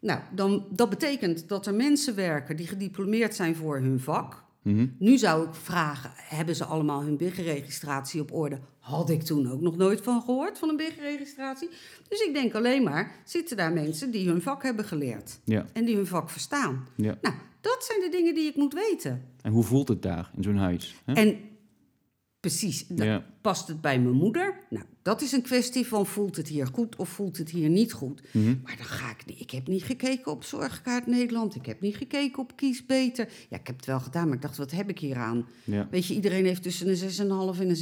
[0.00, 4.44] Nou, dan, dat betekent dat er mensen werken die gediplomeerd zijn voor hun vak.
[4.62, 4.86] Mhm.
[4.98, 8.58] Nu zou ik vragen, hebben ze allemaal hun BIG-registratie op orde?
[8.78, 11.68] Had ik toen ook nog nooit van gehoord, van een BIG-registratie.
[12.08, 15.66] Dus ik denk alleen maar, zitten daar mensen die hun vak hebben geleerd Ja.
[15.72, 16.86] en die hun vak verstaan?
[16.96, 17.18] ja.
[17.22, 19.22] Nou, dat zijn de dingen die ik moet weten.
[19.42, 20.94] En hoe voelt het daar in zo'n huis?
[21.04, 21.12] Hè?
[21.12, 21.38] En
[22.48, 23.24] precies, Ja.
[23.40, 24.54] past het bij mijn moeder?
[24.70, 27.92] Nou, dat is een kwestie van voelt het hier goed of voelt het hier niet
[27.92, 28.22] goed.
[28.32, 28.54] Mhm.
[28.64, 29.40] Maar dan ga ik niet.
[29.40, 31.54] Ik heb niet gekeken op Zorgkaart Nederland.
[31.54, 33.28] Ik heb niet gekeken op Kies Beter.
[33.48, 35.46] Ja, ik heb het wel gedaan, maar ik dacht, wat heb ik hier aan?
[35.64, 35.88] Ja.
[35.90, 37.76] Weet je, iedereen heeft tussen een 6,5 en een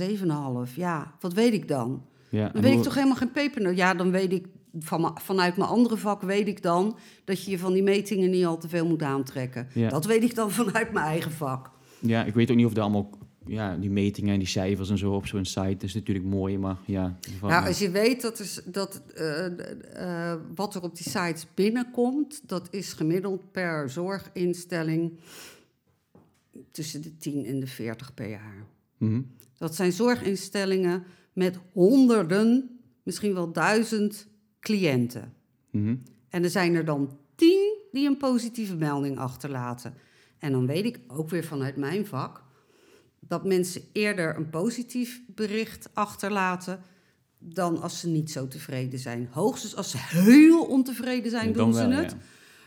[0.68, 0.76] 7,5.
[0.76, 2.02] Ja, wat weet ik dan?
[2.28, 2.48] Ja.
[2.48, 3.76] Dan weet ik toch helemaal geen pepernoot.
[3.76, 4.46] Ja, dan weet ik
[4.78, 8.44] van, vanuit mijn andere vak weet ik dan dat je je van die metingen niet
[8.44, 9.68] al te veel moet aantrekken.
[9.74, 9.88] Ja.
[9.88, 11.70] Dat weet ik dan vanuit mijn eigen vak.
[12.00, 13.10] Ja, ik weet ook niet of dat allemaal...
[13.46, 16.76] Ja, die metingen en die cijfers en zo op zo'n site is natuurlijk mooi, maar
[16.86, 17.18] ja...
[17.40, 22.42] Nou, als je weet dat, is, dat eh, eh, wat er op die sites binnenkomt,
[22.46, 25.18] dat is gemiddeld per zorginstelling
[26.70, 28.66] tussen de 10 en de 40 per jaar.
[28.98, 29.20] Mhm.
[29.58, 34.26] Dat zijn zorginstellingen met honderden, misschien wel duizend
[34.60, 35.32] cliënten.
[35.70, 35.96] Mhm.
[36.28, 39.94] En er zijn er dan tien die een positieve melding achterlaten.
[40.38, 42.43] En dan weet ik ook weer vanuit mijn vak
[43.28, 46.80] dat mensen eerder een positief bericht achterlaten
[47.38, 49.28] dan als ze niet zo tevreden zijn.
[49.30, 52.10] Hoogstens als ze heel ontevreden zijn, dan doen ze wel, het.
[52.10, 52.16] ja.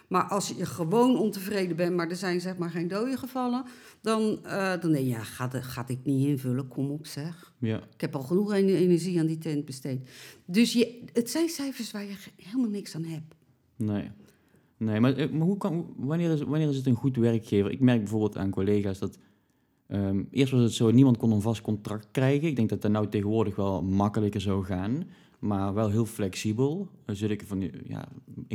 [0.08, 3.64] Maar als je gewoon ontevreden bent, maar er zijn zeg maar geen doden gevallen,
[4.02, 7.54] dan, eh, dan denk je, ja, gaat, gaat ik niet invullen, kom op zeg.
[7.60, 7.78] Ja.
[7.94, 10.10] Ik heb al genoeg en- energie aan die tent besteed.
[10.46, 13.36] Dus je, het zijn cijfers waar je helemaal niks aan hebt.
[13.76, 14.12] Nee.
[14.78, 17.72] Nee, maar, eh, maar hoe kan, wanneer, is, wanneer is het een goed werkgever?
[17.72, 19.18] Ik merk bijvoorbeeld aan collega's dat...
[19.88, 22.48] ehm, eerst was het zo, niemand kon een vast contract krijgen.
[22.48, 25.04] Ik denk dat dat nou tegenwoordig wel makkelijker zou gaan.
[25.40, 26.88] Maar wel heel flexibel.
[27.06, 28.08] Zulke van, ja,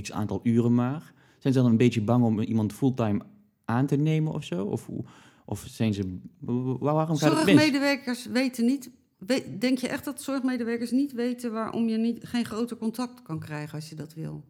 [0.03, 1.13] x aantal uren maar.
[1.39, 3.21] Zijn ze dan een beetje bang om iemand fulltime
[3.65, 4.65] aan te nemen of zo?
[4.65, 4.89] Of,
[5.45, 6.19] of zijn ze...
[6.39, 7.55] wa- wa- Waarom gaat het mis?
[7.55, 8.91] Zorgmedewerkers weten niet.
[9.59, 13.75] denk je echt dat zorgmedewerkers niet weten waarom je niet, geen groter contact kan krijgen
[13.75, 14.45] als je dat wil?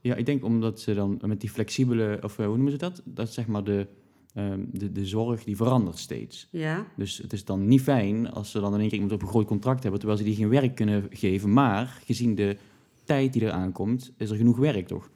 [0.00, 2.18] Ja, ik denk omdat ze dan met die flexibele...
[2.22, 3.02] Of eh, hoe noemen ze dat?
[3.04, 3.86] Dat zeg maar de,
[4.34, 6.48] ehm, de, de zorg die verandert steeds.
[6.50, 6.86] Ja.
[6.96, 9.28] Dus het is dan niet fijn als ze dan in één keer iemand op een
[9.28, 11.52] groot contract hebben, terwijl ze die geen werk kunnen geven.
[11.52, 12.56] Maar gezien de
[13.04, 15.10] tijd die er aankomt, is er genoeg werk, toch?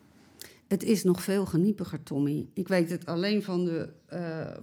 [0.68, 2.46] Het is nog veel geniepiger, Tommy.
[2.55, 4.57] Ik weet het alleen van de, eh,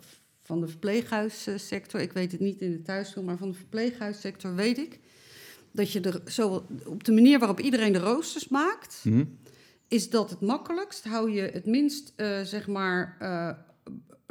[0.43, 1.99] van de verpleeghuissector.
[2.01, 4.99] Ik weet het niet in de thuiszorg, maar van de verpleeghuissector weet ik
[5.71, 9.23] dat je er zo op de manier waarop iedereen de roosters maakt, Mhm.
[9.87, 11.03] is dat het makkelijkst.
[11.03, 13.49] Hou je het minst, eh, zeg maar, eh,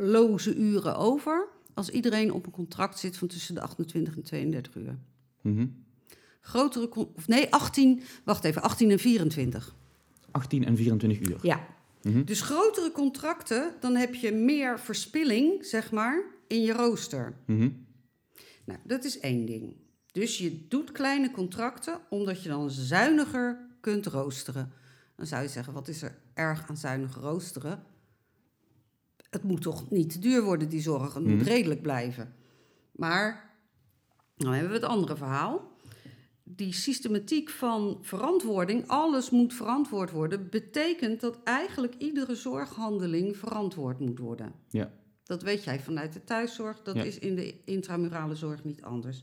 [0.00, 4.74] loze uren over als iedereen op een contract zit van tussen de 28 en 32
[4.74, 4.98] uur.
[5.40, 5.66] Mhm.
[6.40, 9.74] Grotere, of nee, 18, wacht even, 18 en 24.
[10.30, 11.38] 18 en 24 uur.
[11.42, 11.66] Ja.
[12.02, 12.24] Mhm.
[12.24, 17.36] Dus grotere contracten, dan heb je meer verspilling, zeg maar, in je rooster.
[17.46, 17.70] Mhm.
[18.64, 19.76] Nou, dat is één ding.
[20.12, 24.72] Dus je doet kleine contracten omdat je dan zuiniger kunt roosteren.
[25.16, 27.82] Dan zou je zeggen, wat is er erg aan zuinig roosteren?
[29.30, 31.14] Het moet toch niet te duur worden, die zorg.
[31.14, 31.44] Het moet Mhm.
[31.44, 32.34] redelijk blijven.
[32.92, 33.54] Maar,
[34.36, 35.68] dan hebben we het andere verhaal.
[36.44, 44.18] Die systematiek van verantwoording, alles moet verantwoord worden, betekent dat eigenlijk iedere zorghandeling verantwoord moet
[44.18, 44.52] worden.
[44.68, 44.92] Ja.
[45.24, 47.02] Dat weet jij vanuit de thuiszorg, dat Ja.
[47.02, 49.22] is in de intramurale zorg niet anders.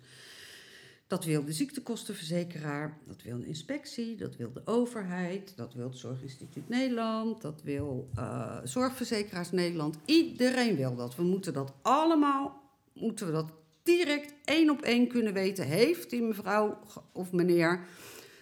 [1.08, 5.98] Dat wil de ziektekostenverzekeraar, dat wil de inspectie, dat wil de overheid, dat wil het
[5.98, 9.98] Zorginstituut Nederland, dat wil eh, Zorgverzekeraars Nederland.
[10.06, 11.16] Iedereen wil dat.
[11.16, 12.62] We moeten dat allemaal,
[12.94, 13.52] moeten we dat
[13.84, 15.66] direct één op één kunnen weten.
[15.66, 16.80] Heeft die mevrouw
[17.12, 17.86] of meneer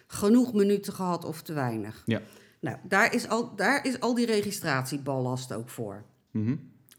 [0.07, 2.03] genoeg minuten gehad of te weinig?
[2.05, 2.21] Ja.
[2.59, 6.55] Nou, daar is al, daar is al die registratieballast ook voor Mhm.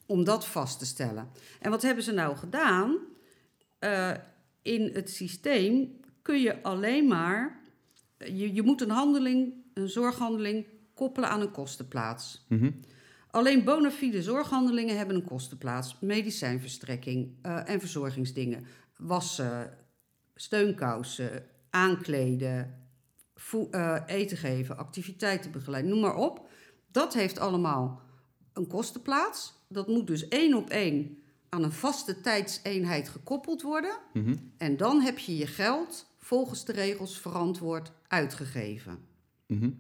[0.07, 1.29] om dat vast te stellen.
[1.61, 2.97] En wat hebben ze nou gedaan?
[3.79, 4.11] Eh,
[4.67, 7.65] in het systeem kun je alleen maar...
[8.19, 12.45] Je, je moet een handeling, een zorghandeling, koppelen aan een kostenplaats.
[12.49, 12.71] Mhm.
[13.31, 15.97] Alleen bona fide zorghandelingen hebben een kostenplaats.
[16.01, 18.67] Medicijnverstrekking eh, en verzorgingsdingen.
[18.97, 19.77] Wassen,
[20.35, 22.89] steunkousen, aankleden,
[23.71, 26.49] eh, eten geven, activiteiten begeleiden, noem maar op.
[26.91, 28.01] Dat heeft allemaal
[28.53, 29.55] een kostenplaats.
[29.69, 31.23] Dat moet dus één op één
[31.57, 33.99] aan een vaste tijdseenheid gekoppeld worden.
[34.13, 34.35] Mhm.
[34.57, 38.99] En dan heb je je geld volgens de regels verantwoord uitgegeven.
[39.47, 39.71] Mhm.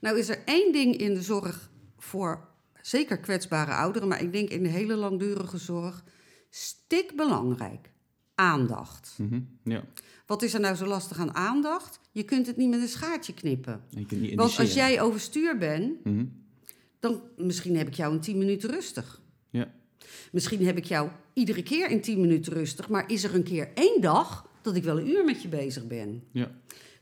[0.00, 2.48] Nou is er één ding in de zorg voor
[2.82, 6.04] zeker kwetsbare ouderen, maar ik denk in de hele langdurige zorg
[6.50, 7.92] stikbelangrijk.
[8.34, 9.14] Aandacht.
[9.18, 9.40] Mhm.
[9.64, 9.84] Ja.
[10.26, 12.00] Wat is er nou zo lastig aan aandacht?
[12.12, 13.84] Je kunt het niet met een schaartje knippen.
[14.34, 15.98] Want als jij overstuur bent,
[17.00, 19.22] dan misschien heb ik jou in 10 minuten rustig.
[19.50, 19.72] Ja.
[20.32, 23.70] Misschien heb ik jou iedere keer in 10 minuten rustig, maar is er een keer
[23.74, 26.22] één dag dat ik wel een uur met je bezig ben?
[26.32, 26.50] Ja.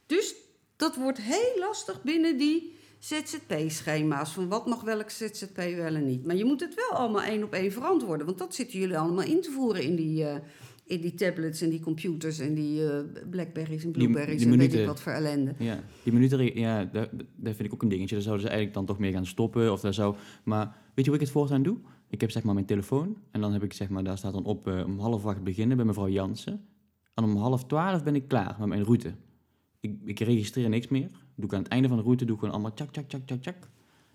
[0.06, 0.34] Dus
[0.76, 4.32] dat wordt heel lastig binnen die ZZP-schema's.
[4.32, 6.24] Van wat mag welk ZZP wel en niet.
[6.24, 8.26] Maar je moet het wel allemaal één op één verantwoorden.
[8.26, 10.36] Want dat zitten jullie allemaal in te voeren in die, eh,
[10.92, 12.98] in die tablets en die computers en die eh,
[13.31, 15.55] Blackberries en Blueberries die en weet ik wat voor ellende.
[15.59, 18.14] Ja, die minuten, ja, dat, dat vind ik ook een dingetje.
[18.14, 19.72] Daar zouden ze eigenlijk dan toch mee gaan stoppen.
[19.72, 21.78] Of daar zou, maar weet je hoe ik het voortaan doe?
[22.09, 24.44] Ik heb zeg maar mijn telefoon en dan heb ik zeg maar, daar staat dan
[24.44, 26.61] op eh, om half acht beginnen bij mevrouw Jansen.
[27.14, 29.14] En om half twaalf ben ik klaar met mijn route.
[29.81, 31.11] Ik, ik registreer niks meer.
[31.35, 33.26] Doe ik aan het einde van de route, doe ik gewoon allemaal tjak, tjak, tjak,
[33.26, 33.68] tjak, tjak.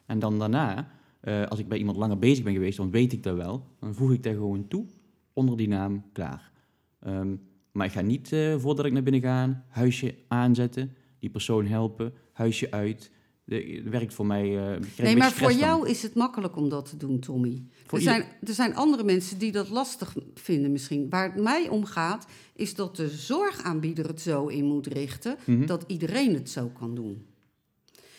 [0.05, 3.23] En dan daarna, eh, als ik bij iemand langer bezig ben geweest, dan weet ik
[3.23, 3.65] dat wel.
[3.79, 4.85] Dan voeg ik daar gewoon toe,
[5.33, 6.51] onder die naam, klaar.
[6.99, 7.35] Ehm,
[7.71, 12.13] maar ik ga niet, eh, voordat ik naar binnen ga, huisje aanzetten, die persoon helpen,
[12.33, 13.11] huisje uit.
[13.43, 14.57] De, het werkt voor mij.
[14.57, 17.63] een Nee, maar voor jou is het makkelijk om dat te doen, Tommy.
[17.85, 21.09] Voor Er zijn, er zijn andere mensen die dat lastig vinden misschien.
[21.09, 25.37] Waar het mij om gaat, is dat de zorgaanbieder het zo in moet richten...
[25.45, 25.65] Mhm.
[25.65, 27.25] dat iedereen het zo kan doen.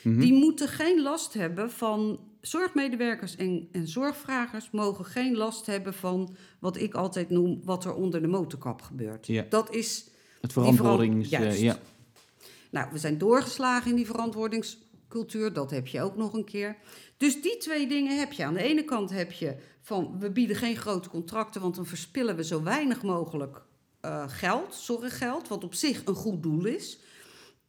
[0.02, 0.20] Mhm.
[0.20, 2.18] Die moeten geen last hebben van...
[2.48, 6.36] Zorgmedewerkers en, en zorgvragers mogen geen last hebben van...
[6.58, 9.26] wat ik altijd noem, wat er onder de motorkap gebeurt.
[9.26, 9.46] Ja.
[9.48, 11.30] Dat is Het verantwoordings...
[11.30, 11.60] Eh, juist.
[11.60, 11.78] ja.
[12.70, 15.52] nou, we zijn doorgeslagen in die verantwoordingscultuur.
[15.52, 16.76] Dat heb je ook nog een keer.
[17.16, 18.44] Dus die twee dingen heb je.
[18.44, 20.18] Aan de ene kant heb je van...
[20.18, 21.60] we bieden geen grote contracten...
[21.60, 23.62] want dan verspillen we zo weinig mogelijk
[24.00, 25.48] eh, geld, zorggeld...
[25.48, 26.98] wat op zich een goed doel is.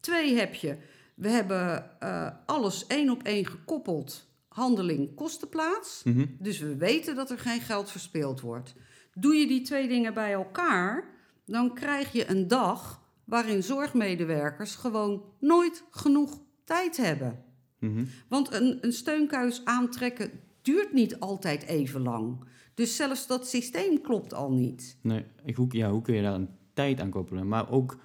[0.00, 0.76] Twee heb je...
[1.14, 4.28] we hebben eh, alles één op één gekoppeld...
[4.50, 6.02] handeling kostenplaats.
[6.04, 6.26] Mhm.
[6.38, 8.74] Dus we weten dat er geen geld verspild wordt.
[9.14, 11.04] Doe je die twee dingen bij elkaar,
[11.46, 17.44] dan krijg je een dag waarin zorgmedewerkers gewoon nooit genoeg tijd hebben.
[17.78, 18.04] Mhm.
[18.28, 20.30] Want een, een steunkuis aantrekken
[20.62, 22.44] duurt niet altijd even lang.
[22.74, 24.98] Dus zelfs dat systeem klopt al niet.
[25.02, 27.48] Nee, ik, hoe, ja, hoe kun je daar een tijd aan koppelen?
[27.48, 27.98] Maar ook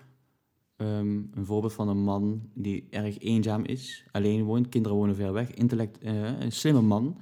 [0.75, 5.33] ehm, een voorbeeld van een man die erg eenzaam is, alleen woont, kinderen wonen ver
[5.33, 7.17] weg, intellect, eh, een slimme man.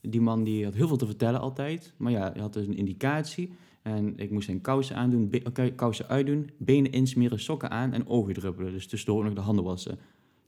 [0.00, 2.76] Die man die had heel veel te vertellen altijd, maar ja, hij had dus een
[2.76, 3.52] indicatie.
[3.82, 8.34] En ik moest zijn kousen aandoen, eh, kousen uitdoen, benen insmeren, sokken aan en ogen
[8.34, 8.72] druppelen.
[8.72, 9.98] Dus tussendoor nog de handen wassen.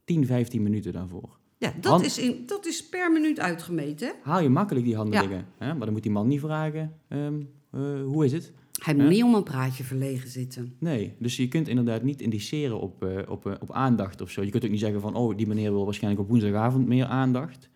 [0.04, 1.38] 10, 15 minuten daarvoor.
[1.58, 4.12] Ja, dat, is, in, dat is per minuut uitgemeten.
[4.22, 5.44] Haal je makkelijk die handen Ja.
[5.58, 5.74] Hè?
[5.74, 7.40] Maar dan moet die man niet vragen, ehm,
[7.70, 8.52] eh, hoe is het?
[8.78, 10.74] Hij moet niet om een praatje verlegen zitten.
[10.78, 14.42] Nee, dus je kunt inderdaad niet indiceren op, eh, op, eh, op aandacht of zo.
[14.42, 17.68] Je kunt ook niet zeggen van, oh, die meneer wil waarschijnlijk op woensdagavond meer aandacht.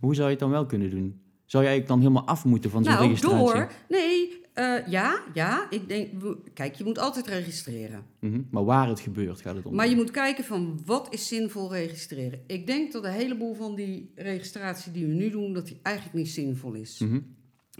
[0.00, 1.20] Hoe zou je het dan wel kunnen doen?
[1.44, 3.38] Zou jij dan helemaal af moeten van zo'n Nou, registratie?
[3.38, 3.70] door.
[3.88, 5.66] Nee, eh, ja, ja.
[5.70, 6.08] Ik denk,
[6.54, 8.02] kijk, je moet altijd registreren.
[8.20, 9.74] Mhm, Maar waar het gebeurt gaat het om.
[9.74, 12.40] Maar je moet kijken van wat is zinvol registreren.
[12.46, 16.16] Ik denk dat een heleboel van die registratie die we nu doen, dat die eigenlijk
[16.16, 16.98] niet zinvol is.
[16.98, 17.20] Mhm,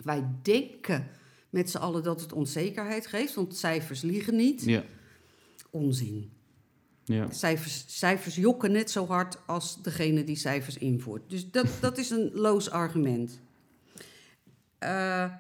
[0.05, 1.07] Wij denken
[1.51, 4.65] met z'n allen dat het onzekerheid geeft, want cijfers liegen niet.
[4.65, 4.85] Ja,
[5.71, 6.33] Onzin.
[7.05, 7.31] ja.
[7.31, 11.31] Cijfers, cijfers jokken net zo hard als degene die cijfers invoert.
[11.31, 13.41] Dus dat, dat is een loos argument.
[14.79, 14.89] Eh,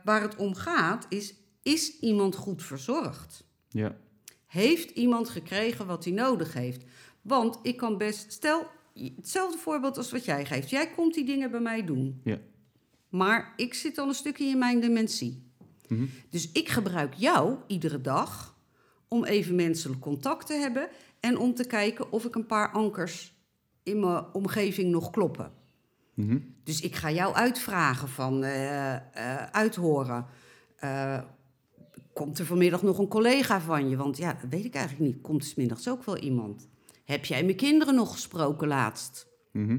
[0.04, 3.44] waar het om gaat is, is iemand goed verzorgd?
[3.68, 3.96] ja.
[4.46, 6.84] Heeft iemand gekregen wat hij nodig heeft?
[7.22, 8.32] Want ik kan best...
[8.32, 8.66] Stel,
[9.16, 10.70] hetzelfde voorbeeld als wat jij geeft.
[10.70, 12.20] Jij komt die dingen bij mij doen.
[12.24, 12.38] Ja.
[13.08, 15.49] Maar ik zit al een stukje in mijn dementie.
[15.90, 16.04] Mhm.
[16.30, 18.58] Dus ik gebruik jou iedere dag
[19.08, 20.88] om even menselijk contact te hebben
[21.20, 23.34] en om te kijken of ik een paar ankers
[23.82, 25.52] in mijn omgeving nog kloppen.
[26.14, 26.38] Mhm.
[26.64, 29.02] Dus ik ga jou uitvragen van eh, eh,
[29.50, 30.26] uithoren.
[30.76, 31.20] Eh,
[32.12, 33.96] komt er vanmiddag nog een collega van je?
[33.96, 35.22] Want ja, dat weet ik eigenlijk niet.
[35.22, 36.68] Komt er 's middags ook wel iemand?
[37.04, 39.26] Heb jij mijn kinderen nog gesproken laatst?
[39.52, 39.78] Mhm.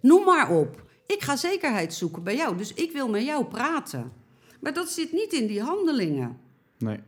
[0.00, 0.88] Noem maar op.
[1.06, 4.12] Ik ga zekerheid zoeken bij jou, dus ik wil met jou praten.
[4.60, 6.38] Maar dat zit niet in die handelingen.
[6.78, 7.00] Nee.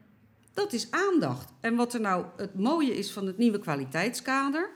[0.55, 1.53] Dat is aandacht.
[1.61, 4.71] En wat er nou het mooie is van het nieuwe kwaliteitskader.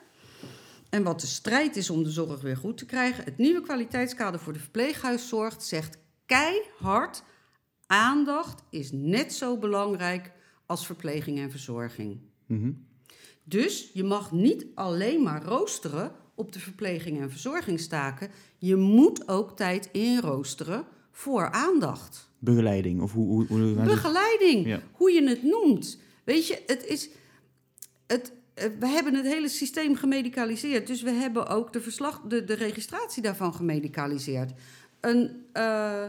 [0.91, 3.25] En wat de strijd is om de zorg weer goed te krijgen.
[3.25, 7.23] Het nieuwe kwaliteitskader voor de verpleeghuiszorg zegt keihard:
[7.87, 10.33] aandacht is net zo belangrijk
[10.67, 12.19] als verpleging en verzorging.
[12.47, 12.73] Mhm.
[13.45, 18.31] Dus je mag niet alleen maar roosteren op de verpleging en verzorgingstaken.
[18.59, 20.87] Je moet ook tijd inroosteren
[21.17, 22.31] voor aandacht.
[22.39, 23.47] Begeleiding, of hoe...
[23.47, 24.81] hoe, hoe Begeleiding, Ja.
[24.93, 25.99] hoe je het noemt.
[26.25, 27.09] Weet je, het is.
[28.07, 30.87] Het, eh, we hebben het hele systeem gemedicaliseerd.
[30.87, 34.53] Dus we hebben ook de, verslag, de, de registratie daarvan gemedicaliseerd.
[35.01, 36.07] Een, eh,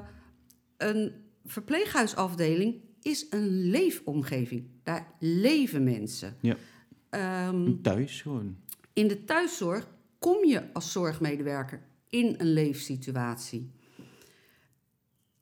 [0.78, 1.12] een
[1.46, 4.66] verpleeghuisafdeling is een leefomgeving.
[4.84, 6.38] Daar leven mensen.
[6.42, 6.56] Ja.
[7.10, 8.58] Ehm, Thuis gewoon.
[8.94, 9.88] in de thuiszorg
[10.20, 13.72] kom je als zorgmedewerker in een leefsituatie.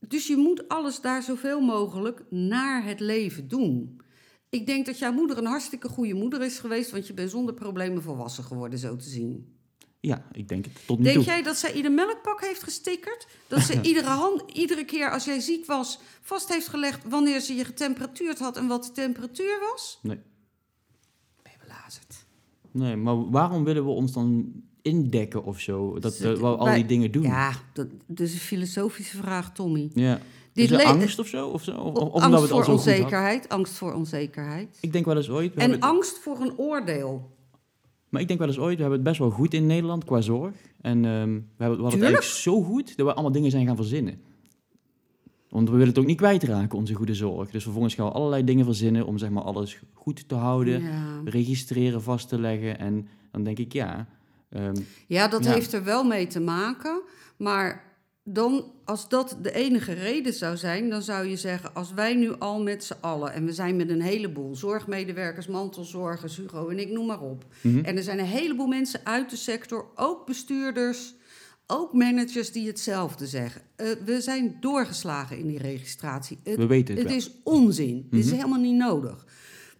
[0.08, 4.02] Dus je moet alles daar zoveel mogelijk naar het leven doen.
[4.50, 7.54] Ik denk dat jouw moeder een hartstikke goede moeder is geweest, want je bent zonder
[7.54, 9.54] problemen volwassen geworden, zo te zien.
[10.00, 11.26] Ja, ik denk het tot nu Denk toe.
[11.26, 13.28] jij dat zij ieder melkpak heeft gestickerd?
[13.48, 17.56] Dat ze iedere, hand, iedere keer als jij ziek was vast heeft gelegd wanneer ze
[17.56, 20.00] je getemperatuurd had en wat de temperatuur was?
[20.02, 20.20] Nee.
[21.42, 22.26] Ben je belazerd.
[22.72, 24.54] Nee, maar waarom willen we ons dan
[24.86, 26.00] indekken of zo?
[26.00, 27.24] Dat Zit- we al die dingen doen.
[27.24, 29.90] Ja, dat, dat is een filosofische vraag, Tommy.
[29.94, 30.20] Ja.
[30.54, 31.48] Dit is angst of zo?
[31.48, 31.72] Of zo?
[31.72, 34.78] Of, of omdat we angst het voor zo onzekerheid, angst voor onzekerheid.
[34.82, 35.54] Ik denk wel eens ooit...
[35.54, 37.34] We En angst voor een oordeel.
[38.10, 40.22] Maar ik denk wel eens ooit, we hebben het best wel goed in Nederland qua
[40.22, 40.54] zorg.
[40.82, 43.66] En ehm, we hebben, we hadden het eigenlijk zo goed dat we allemaal dingen zijn
[43.66, 44.22] gaan verzinnen.
[45.50, 47.52] Want we willen het ook niet kwijtraken, onze goede zorg.
[47.52, 51.22] Dus vervolgens gaan we allerlei dingen verzinnen om zeg maar alles goed te houden, Ja,
[51.26, 52.80] registreren, vast te leggen.
[52.80, 54.08] En dan denk ik, ja,
[54.56, 54.76] ehm,
[55.08, 55.52] ja dat Ja.
[55.54, 57.02] heeft er wel mee te maken.
[57.38, 57.84] Maar
[58.24, 62.34] dan, als dat de enige reden zou zijn, dan zou je zeggen: als wij nu
[62.40, 66.90] al met z'n allen, en we zijn met een heleboel zorgmedewerkers, mantelzorgers, Hugo en ik
[66.90, 67.46] noem maar op.
[67.62, 67.80] mhm.
[67.86, 71.14] En er zijn een heleboel mensen uit de sector, ook bestuurders,
[71.68, 73.62] ook managers die hetzelfde zeggen.
[73.76, 76.40] Eh, we zijn doorgeslagen in die registratie.
[76.44, 77.18] Het we weten het, Het wel.
[77.22, 78.08] is onzin.
[78.10, 78.36] Het is Mhm.
[78.36, 79.26] helemaal niet nodig.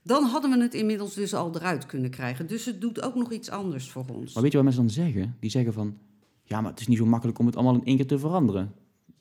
[0.06, 2.48] Dan hadden we het inmiddels dus al eruit kunnen krijgen.
[2.48, 4.34] Dus het doet ook nog iets anders voor ons.
[4.34, 5.36] Maar weet je wat mensen dan zeggen?
[5.40, 5.98] Die zeggen van,
[6.44, 8.74] ja, maar het is niet zo makkelijk om het allemaal in één keer te veranderen.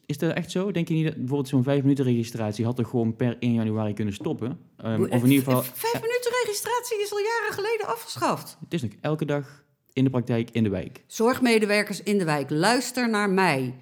[0.06, 0.70] Is dat echt zo?
[0.72, 3.92] Denk je niet dat bijvoorbeeld zo'n vijf minuten registratie had er gewoon per 1 januari
[3.92, 4.58] kunnen stoppen?
[4.76, 8.56] Ehm, of in ieder geval, Vijf minuten registratie is al jaren geleden afgeschaft.
[8.60, 11.04] het is nog elke dag in de praktijk in de wijk.
[11.06, 13.74] Zorgmedewerkers in de wijk, luister naar mij.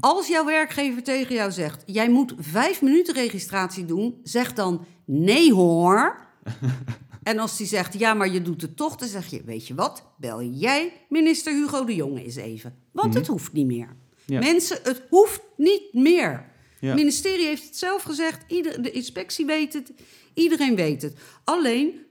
[0.00, 5.52] Als jouw werkgever tegen jou zegt: jij moet vijf minuten registratie doen, zeg dan nee
[5.54, 6.25] hoor.
[7.26, 9.74] En als die zegt: ja, maar je doet het toch, dan zeg je: weet je
[9.74, 12.74] wat, bel jij minister Hugo de Jonge eens even.
[12.92, 13.96] Want het hoeft niet meer.
[14.24, 14.40] Ja.
[14.40, 16.54] Mensen, het hoeft niet meer.
[16.80, 16.86] Ja.
[16.88, 19.92] Het ministerie heeft het zelf gezegd, ieder, de inspectie weet het,
[20.34, 21.14] iedereen weet het.
[21.44, 22.06] Alleen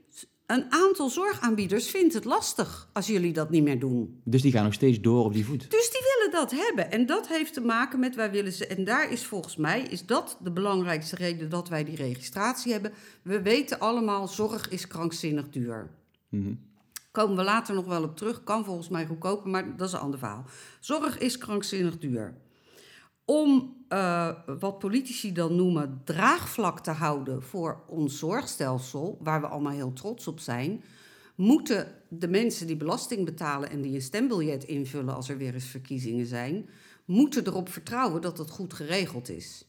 [0.45, 4.21] een aantal zorgaanbieders vindt het lastig als jullie dat niet meer doen.
[4.23, 5.71] Dus die gaan nog steeds door op die voet.
[5.71, 6.91] Dus die willen dat hebben.
[6.91, 8.67] En dat heeft te maken met wij willen ze.
[8.67, 12.93] En daar is volgens mij is dat de belangrijkste reden dat wij die registratie hebben.
[13.21, 15.89] We weten allemaal, zorg is krankzinnig duur.
[16.29, 16.53] Mhm.
[17.11, 18.43] Komen we later nog wel op terug.
[18.43, 20.45] Kan volgens mij goedkoper, maar dat is een ander verhaal.
[20.79, 22.33] Zorg is krankzinnig duur.
[23.25, 29.73] Om eh, wat politici dan noemen draagvlak te houden voor ons zorgstelsel, waar we allemaal
[29.73, 30.83] heel trots op zijn,
[31.35, 35.65] moeten de mensen die belasting betalen en die een stembiljet invullen als er weer eens
[35.65, 36.69] verkiezingen zijn,
[37.05, 39.65] moeten erop vertrouwen dat het goed geregeld is.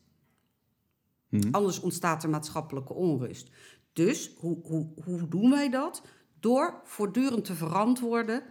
[1.29, 1.49] Mhm.
[1.51, 3.51] Anders ontstaat er maatschappelijke onrust.
[3.93, 6.03] Dus hoe, hoe, hoe doen wij dat?
[6.41, 8.43] Door voortdurend te verantwoorden.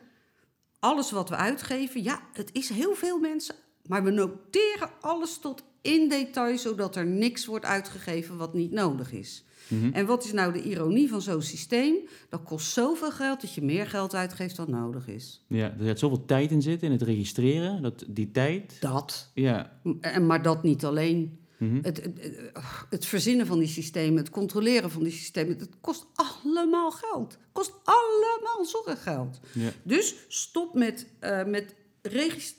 [0.80, 5.64] Alles wat we uitgeven, ja, het is heel veel mensen, maar we noteren alles tot
[5.82, 9.46] in detail, zodat er niks wordt uitgegeven wat niet nodig is.
[9.68, 9.94] Mhm.
[9.94, 11.96] En wat is nou de ironie van zo'n systeem?
[12.30, 15.44] Dat kost zoveel geld dat je meer geld uitgeeft dan nodig is.
[15.48, 18.78] Ja, er zit zoveel tijd in zitten, in het registreren, dat die tijd...
[18.80, 19.32] Dat.
[19.34, 19.80] Ja.
[20.02, 21.40] En, maar dat niet alleen.
[21.58, 21.76] Mhm.
[21.82, 22.54] Het, het, het-
[22.90, 27.32] het verzinnen van die systemen, het controleren van die systemen, het kost allemaal geld.
[27.32, 29.40] Het kost allemaal zorggeld.
[29.54, 29.70] Ja.
[29.84, 31.76] Dus stop met, eh, met,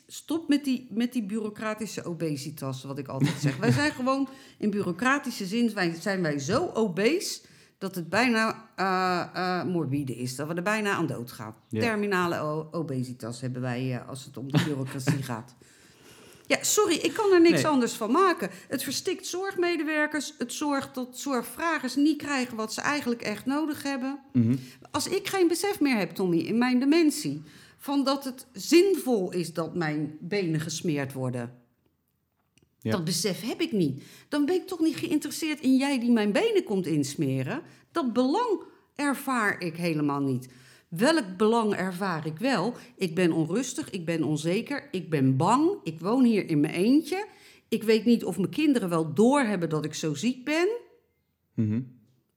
[0.07, 3.57] stop met, die, met die bureaucratische obesitas, wat ik altijd zeg.
[3.57, 7.41] wij zijn gewoon in bureaucratische zin wij, zijn wij zo obese
[7.77, 10.35] dat het bijna eh, eh, morbide is.
[10.35, 11.55] Dat we er bijna aan dood gaan.
[11.69, 11.81] Ja.
[11.81, 15.55] Terminale obesitas hebben wij eh, als het om de bureaucratie gaat.
[16.47, 17.67] Ja, sorry, ik kan er niks Nee.
[17.67, 18.49] anders van maken.
[18.67, 20.33] Het verstikt zorgmedewerkers.
[20.37, 24.19] Het zorgt dat zorgvragers niet krijgen wat ze eigenlijk echt nodig hebben.
[24.33, 24.55] Mhm.
[24.91, 27.43] Als ik geen besef meer heb, Tommy, in mijn dementie...
[27.77, 31.65] van dat het zinvol is dat mijn benen gesmeerd worden...
[32.79, 32.91] Ja.
[32.91, 34.03] Dat besef heb ik niet.
[34.29, 37.61] Dan ben ik toch niet geïnteresseerd in jij die mijn benen komt insmeren.
[37.91, 38.61] Dat belang
[38.95, 40.47] ervaar ik helemaal niet.
[40.87, 42.73] Welk belang ervaar ik wel?
[42.95, 45.71] Ik ben onrustig, ik ben onzeker, ik ben bang.
[45.83, 47.27] Ik woon hier in mijn eentje.
[47.67, 50.67] Ik weet niet of mijn kinderen wel doorhebben dat ik zo ziek ben.
[51.53, 51.81] Mhm.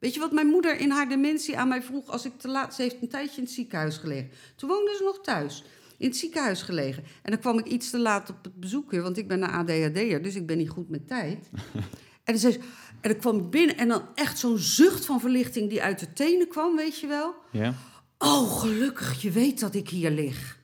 [0.01, 2.75] Weet je wat mijn moeder in haar dementie aan mij vroeg als ik te laat...
[2.75, 4.31] Ze heeft een tijdje in het ziekenhuis gelegen.
[4.55, 5.63] Toen woonde ze nog thuis.
[5.97, 7.03] In het ziekenhuis gelegen.
[7.21, 9.49] En dan kwam ik iets te laat op het bezoek weer, want ik ben een
[9.49, 11.49] ADHD'er, dus ik ben niet goed met tijd.
[12.23, 12.59] en, dan zei ze,
[13.01, 16.13] en dan kwam ik binnen en dan echt zo'n zucht van verlichting die uit de
[16.13, 17.33] tenen kwam, weet je wel.
[17.51, 17.73] Ja?
[18.17, 20.59] Oh, gelukkig, je weet dat ik hier lig.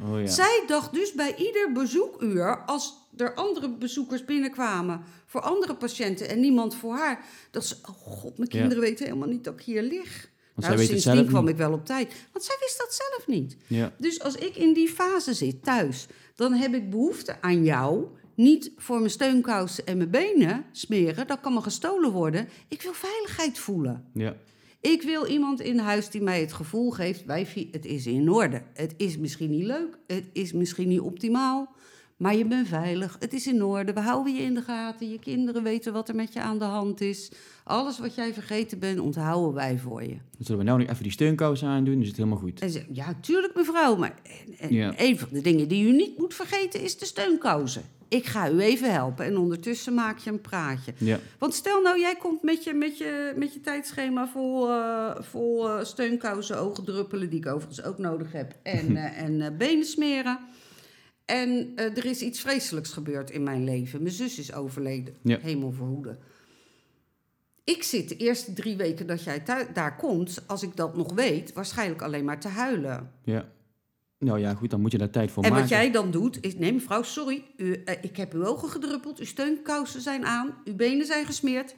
[0.00, 0.26] Oh ja.
[0.26, 6.40] Zij dacht dus bij ieder bezoekuur, als er andere bezoekers binnenkwamen voor andere patiënten en
[6.40, 8.58] niemand voor haar, dat ze, oh god, mijn Ja.
[8.58, 10.30] kinderen weten helemaal niet dat ik hier lig.
[10.54, 11.52] Want nou, zij weet het sindsdien zelf kwam niet.
[11.52, 13.56] ik wel op tijd, want zij wist dat zelf niet.
[13.66, 13.92] Ja.
[13.98, 18.04] Dus als ik in die fase zit thuis, dan heb ik behoefte aan jou.
[18.34, 22.48] Niet voor mijn steunkousen en mijn benen smeren, dat kan me gestolen worden.
[22.68, 24.04] Ik wil veiligheid voelen.
[24.14, 24.36] Ja.
[24.82, 28.62] Ik wil iemand in huis die mij het gevoel geeft: wijfie, het is in orde.
[28.74, 31.68] Het is misschien niet leuk, het is misschien niet optimaal,
[32.16, 33.16] maar je bent veilig.
[33.20, 33.92] Het is in orde.
[33.92, 35.10] We houden je in de gaten.
[35.10, 37.30] Je kinderen weten wat er met je aan de hand is.
[37.64, 40.08] Alles wat jij vergeten bent, onthouden wij voor je.
[40.08, 42.60] Dan zullen we nou nog even die steunkousen aandoen, dus het helemaal goed.
[42.60, 44.92] En ze, ja, tuurlijk mevrouw, maar en, en Ja.
[44.96, 47.82] een van de dingen die u niet moet vergeten is de steunkousen.
[48.12, 50.92] Ik ga u even helpen en ondertussen maak je een praatje.
[50.98, 51.18] Ja.
[51.38, 55.68] Want stel nou, jij komt met je, met je, met je tijdschema vol, eh, vol
[55.68, 60.38] eh, steunkousen, ogendruppelen, die ik overigens ook nodig heb, en, eh, en benen smeren.
[61.24, 64.02] En er is iets vreselijks gebeurd in mijn leven.
[64.02, 65.38] Mijn zus is overleden, Ja.
[65.40, 66.18] hemel verhoede.
[67.64, 69.42] Ik zit de eerste drie weken dat jij
[69.72, 73.10] daar komt, als ik dat nog weet, waarschijnlijk alleen maar te huilen.
[73.24, 73.48] Ja.
[74.24, 75.64] Nou ja, goed, dan moet je daar tijd voor En maken.
[75.68, 79.18] wat jij dan doet, is: nee, mevrouw, sorry, u, eh, ik heb uw ogen gedruppeld,
[79.18, 81.74] uw steunkousen zijn aan, uw benen zijn gesmeerd.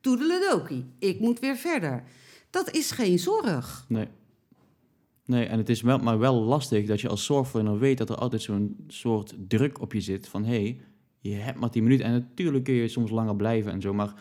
[0.00, 2.02] Toedeledokie, ik moet weer verder.
[2.50, 3.84] Dat is geen zorg.
[3.88, 4.08] Nee.
[5.26, 8.16] Nee, en het is wel, maar wel lastig dat je als zorgverlener weet dat er
[8.16, 10.80] altijd zo'n soort druk op je zit van hé, hey,
[11.20, 14.14] je hebt maar 10 minuten en natuurlijk kun je soms langer blijven en zo, maar...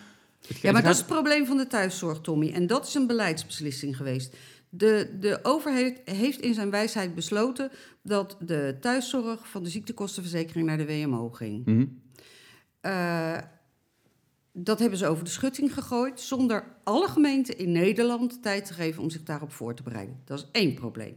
[0.48, 2.52] het- Ja, maar dat is het probleem van de thuiszorg, Tommy.
[2.52, 4.36] En dat is een beleidsbeslissing geweest.
[4.76, 7.72] De, de overheid heeft in zijn wijsheid besloten
[8.02, 11.66] dat de thuiszorg van de ziektekostenverzekering naar de WMO ging.
[11.66, 11.86] Mhm.
[12.82, 13.38] Eh,
[14.52, 18.74] dat hebben ze over de schutting gegooid, zonder alle gemeenten in Nederland de tijd te
[18.74, 20.22] geven om zich daarop voor te bereiden.
[20.26, 21.16] Dat is één probleem.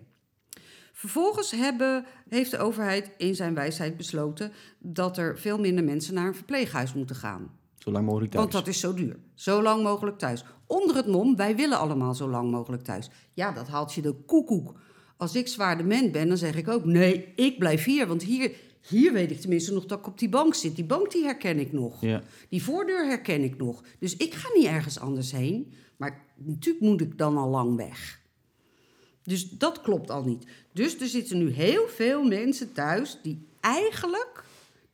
[0.92, 6.26] Vervolgens hebben, heeft de overheid in zijn wijsheid besloten dat er veel minder mensen naar
[6.26, 7.50] een verpleeghuis moeten gaan.
[7.78, 8.42] Zo lang mogelijk thuis.
[8.42, 9.16] Want dat is zo duur.
[9.34, 10.44] Zo lang mogelijk thuis.
[10.66, 13.10] Onder het mom, wij willen allemaal zo lang mogelijk thuis.
[13.32, 14.74] Ja, dat haalt je de koekoek.
[15.16, 16.84] Als ik zwaar dement ben, dan zeg ik ook...
[16.84, 18.52] nee, ik blijf hier, want hier,
[18.88, 20.76] hier weet ik tenminste nog dat ik op die bank zit.
[20.76, 22.00] Die bank die herken ik nog.
[22.00, 23.82] Ja, Die voordeur herken ik nog.
[23.98, 25.72] Dus ik ga niet ergens anders heen.
[25.96, 28.20] Maar natuurlijk moet ik dan al lang weg.
[29.22, 30.46] Dus dat klopt al niet.
[30.72, 34.44] Dus er zitten nu heel veel mensen thuis die eigenlijk...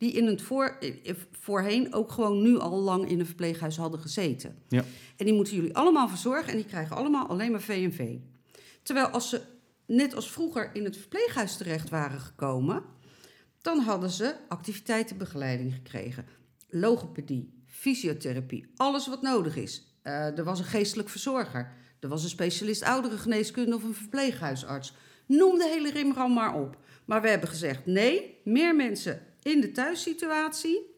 [0.03, 3.99] die in het voor, eh, voorheen ook gewoon nu al lang in een verpleeghuis hadden
[3.99, 4.55] gezeten.
[4.67, 4.83] ja.
[5.17, 8.15] En die moeten jullie allemaal verzorgen en die krijgen allemaal alleen maar V&V.
[8.81, 9.41] Terwijl als ze
[9.85, 12.83] net als vroeger in het verpleeghuis terecht waren gekomen,
[13.61, 16.25] dan hadden ze activiteitenbegeleiding gekregen.
[16.69, 19.97] Logopedie, fysiotherapie, alles wat nodig is.
[20.01, 24.93] Eh, er was een geestelijk verzorger, er was een specialist ouderengeneeskunde of een verpleeghuisarts.
[25.25, 26.77] Noem de hele rimram maar op.
[27.05, 30.91] Maar we hebben gezegd nee, meer mensen in de thuissituatie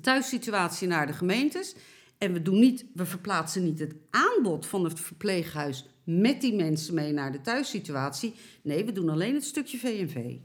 [0.00, 1.74] thuissituatie naar de gemeentes.
[2.18, 6.94] En we, doen niet, we verplaatsen niet het aanbod van het verpleeghuis met die mensen
[6.94, 8.34] mee naar de thuissituatie.
[8.62, 10.36] Nee, we doen alleen het stukje V&V.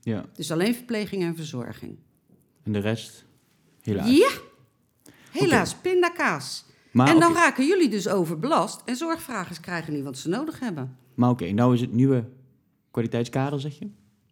[0.00, 0.24] ja.
[0.32, 1.98] Dus alleen verpleging en verzorging.
[2.62, 3.24] En de rest,
[3.82, 4.10] helaas.
[4.10, 4.30] Ja,
[5.30, 6.64] helaas, pindakaas.
[6.90, 10.96] Maar en dan raken jullie dus overbelast en zorgvragers krijgen niet wat ze nodig hebben.
[11.14, 12.24] maar oké, nou is het nieuwe
[12.90, 13.88] kwaliteitskader, zeg je?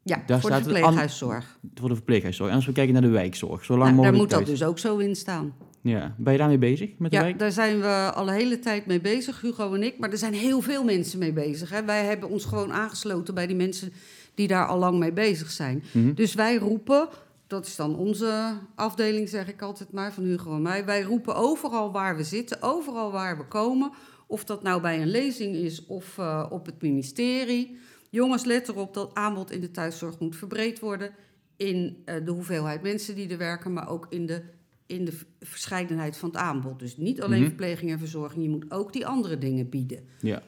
[0.07, 1.59] Ja, Daar voor de staat verpleeghuiszorg.
[1.74, 2.50] Voor de verpleeghuiszorg.
[2.50, 4.78] En als we kijken naar de wijkzorg, zo lang Nou, daar moet dat dus ook
[4.78, 5.54] zo in staan.
[5.80, 7.38] Ja, ben je daarmee bezig met de Ja, wijk?
[7.38, 9.98] daar zijn we al een hele tijd mee bezig, Hugo en ik.
[9.98, 11.70] Maar er zijn heel veel mensen mee bezig.
[11.70, 11.84] Hè.
[11.84, 13.92] Wij hebben ons gewoon aangesloten bij die mensen
[14.34, 15.84] die daar al lang mee bezig zijn.
[15.92, 16.14] Mhm.
[16.14, 17.09] Dus wij roepen,
[17.46, 20.84] dat is dan onze afdeling, zeg ik altijd maar, van Hugo en mij.
[20.84, 23.90] Wij roepen overal waar we zitten, overal waar we komen,
[24.28, 27.78] Of dat nou bij een lezing is of eh, op het ministerie.
[28.11, 31.11] Jongens, let erop dat aanbod in de thuiszorg moet verbreed worden.
[31.57, 34.42] In eh, de hoeveelheid mensen die er werken, maar ook in de,
[34.86, 36.78] in de verscheidenheid van het aanbod.
[36.78, 37.48] Dus niet alleen Mhm.
[37.48, 40.04] verpleging en verzorging, je moet ook die andere dingen bieden.
[40.20, 40.42] Ja.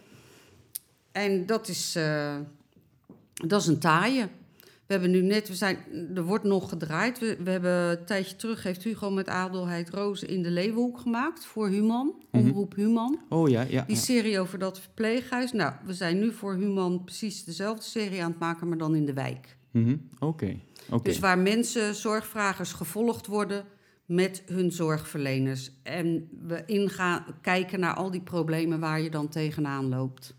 [1.12, 2.36] En dat is, eh,
[3.34, 4.28] dat is een taaie.
[4.89, 5.78] We hebben nu net, we zijn,
[6.14, 7.18] er wordt nog gedraaid.
[7.18, 11.45] We, we hebben een tijdje terug, heeft Hugo met Adelheid Rozen in de Leeuwenhoek gemaakt
[11.45, 12.45] voor Human, Mhm.
[12.47, 13.18] Omroep Human.
[13.28, 13.82] Oh ja, ja.
[13.86, 14.03] Die ja.
[14.03, 15.53] serie over dat verpleeghuis.
[15.53, 19.07] Nou, we zijn nu voor Human precies dezelfde serie aan het maken, maar dan in
[19.07, 19.57] de wijk.
[19.70, 19.97] Mhm.
[20.18, 20.57] Oké.
[20.91, 21.03] Oké.
[21.03, 23.64] Dus waar mensen, zorgvragers, gevolgd worden
[24.07, 25.70] met hun zorgverleners.
[25.82, 30.34] En we ingaan, kijken naar al die problemen waar je dan tegenaan loopt.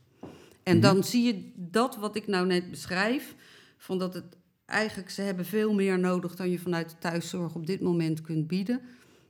[0.63, 0.81] En Mhm.
[0.81, 3.35] dan zie je dat wat ik nou net beschrijf,
[3.77, 4.37] van dat het
[4.69, 8.47] eigenlijk, ze hebben veel meer nodig dan je vanuit de thuiszorg op dit moment kunt
[8.47, 8.81] bieden.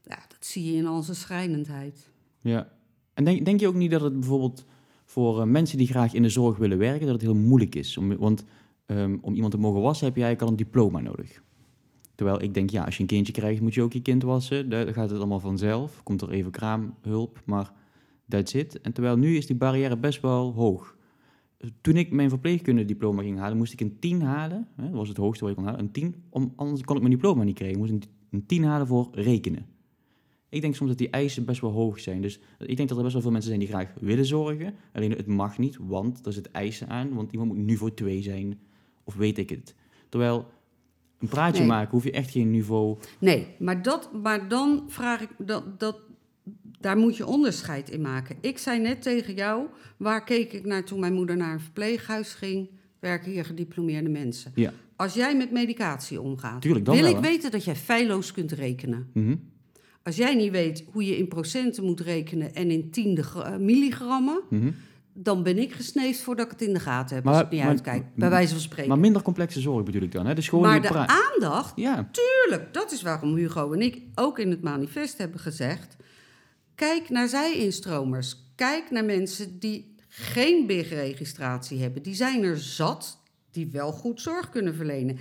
[0.03, 2.09] Ja, dat zie je in zijn schrijnendheid.
[2.41, 2.69] Ja.
[3.13, 4.65] En denk, denk je ook niet dat het bijvoorbeeld
[5.05, 7.97] voor eh, mensen die graag in de zorg willen werken, dat het heel moeilijk is?
[7.97, 8.43] Om, want
[8.85, 11.41] ehm, om iemand te mogen wassen heb je eigenlijk al een diploma nodig.
[12.15, 14.69] Terwijl ik denk, ja, als je een kindje krijgt, moet je ook je kind wassen.
[14.69, 16.03] Dan gaat het allemaal vanzelf.
[16.03, 17.71] Komt er even kraamhulp, maar
[18.27, 18.81] that's it.
[18.81, 20.95] En terwijl nu is die barrière best wel hoog.
[21.81, 24.67] Toen ik mijn verpleegkunde-diploma ging halen, moest ik een 10 halen.
[24.75, 25.81] Hè, dat was het hoogste wat ik kon halen.
[25.81, 27.81] Een 10, om, anders kon ik mijn diploma niet krijgen.
[27.81, 29.65] Ik moest een, een 10 halen voor rekenen.
[30.49, 32.21] Ik denk soms dat die eisen best wel hoog zijn.
[32.21, 34.73] Dus ik denk dat er best wel veel mensen zijn die graag willen zorgen.
[34.93, 37.13] Alleen het mag niet, want er zit eisen aan.
[37.13, 38.59] Want iemand moet niveau 2 zijn,
[39.03, 39.75] of weet ik het.
[40.09, 40.47] Terwijl
[41.19, 41.67] een praatje Nee.
[41.67, 42.97] maken hoef je echt geen niveau...
[43.19, 45.99] Nee, maar, dat, maar dan vraag ik, dat, dat,
[46.79, 48.35] daar moet je onderscheid in maken.
[48.41, 49.65] Ik zei net tegen jou,
[49.97, 52.69] waar keek ik naar toen mijn moeder naar een verpleeghuis ging?
[52.99, 54.51] Werken hier gediplomeerde mensen.
[54.55, 54.71] Ja.
[54.95, 57.21] Als jij met medicatie omgaat, Tuurlijk, wil wel, ik hè?
[57.21, 59.09] weten dat jij feilloos kunt rekenen.
[59.13, 59.35] Mhm.
[60.03, 64.41] Als jij niet weet hoe je in procenten moet rekenen en in tiende eh, milligrammen,
[64.49, 64.71] Mhm.
[65.13, 67.23] dan ben ik gesneefd voordat ik het in de gaten heb.
[67.25, 68.89] Maar- als ik niet maar- uitkijk, bij wijze van spreken.
[68.89, 70.25] Maar minder complexe zorg bedoel ik dan.
[70.25, 70.41] Hè?
[70.41, 74.61] Gewoon Maar de aandacht Ja, Tuurlijk, dat is waarom Hugo en ik ook in het
[74.61, 75.95] manifest hebben gezegd...
[76.79, 78.35] kijk naar zij-instromers.
[78.55, 82.01] Kijk naar mensen die geen BIG-registratie hebben.
[82.01, 83.21] Die zijn er zat,
[83.51, 85.19] die wel goed zorg kunnen verlenen.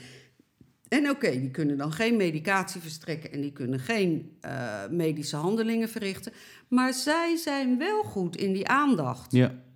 [0.89, 3.33] En oké, die kunnen dan geen medicatie verstrekken...
[3.33, 6.33] en die kunnen geen eh, medische handelingen verrichten.
[6.69, 9.33] Maar zij zijn wel goed in die aandacht.
[9.33, 9.67] ja.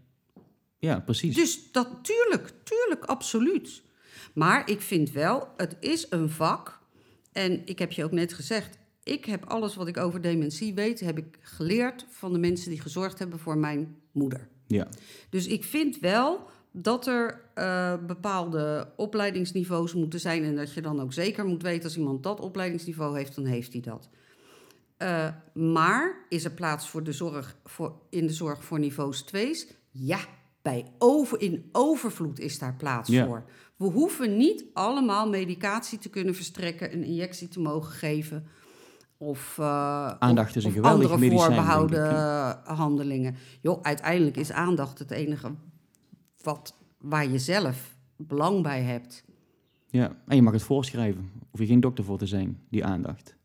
[0.78, 1.34] Ja, precies.
[1.34, 3.82] Dus dat, tuurlijk, tuurlijk, absoluut.
[4.34, 6.80] Maar ik vind wel, het is een vak.
[7.32, 11.00] En ik heb je ook net gezegd, ik heb alles wat ik over dementie weet,
[11.00, 14.48] heb ik geleerd van de mensen die gezorgd hebben voor mijn moeder.
[14.66, 14.88] Ja.
[15.30, 16.40] Dus ik vind wel
[16.72, 20.44] dat er eh, bepaalde opleidingsniveaus moeten zijn.
[20.44, 23.72] En dat je dan ook zeker moet weten als iemand dat opleidingsniveau heeft, dan heeft
[23.72, 24.08] hij dat.
[24.96, 29.66] Eh, maar is er plaats voor de zorg voor, in de zorg voor niveaus 2's?
[29.90, 30.18] Ja,
[30.62, 33.26] bij over, in overvloed is daar plaats Ja.
[33.26, 33.44] voor.
[33.76, 38.46] We hoeven niet allemaal medicatie te kunnen verstrekken, een injectie te mogen geven.
[39.22, 43.34] Of, eh, Aandacht is een geweldig andere medicijn, voorbehouden eh, handelingen.
[43.60, 45.50] Joh, uiteindelijk is aandacht het enige
[46.42, 49.24] wat, waar je zelf belang bij hebt.
[49.90, 50.16] ja.
[50.26, 51.30] En je mag het voorschrijven.
[51.50, 53.36] Hoef je geen dokter voor te zijn, die aandacht.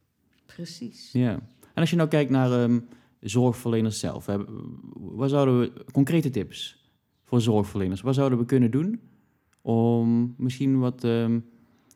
[0.45, 1.11] Precies.
[1.11, 1.31] Ja.
[1.73, 2.79] En als je nou kijkt naar ehm,
[3.19, 4.25] zorgverleners zelf.
[4.25, 4.37] Hè,
[4.93, 6.91] wat zouden we, concrete tips
[7.23, 8.01] voor zorgverleners.
[8.01, 9.01] Wat zouden we kunnen doen
[9.61, 11.39] om misschien wat ehm,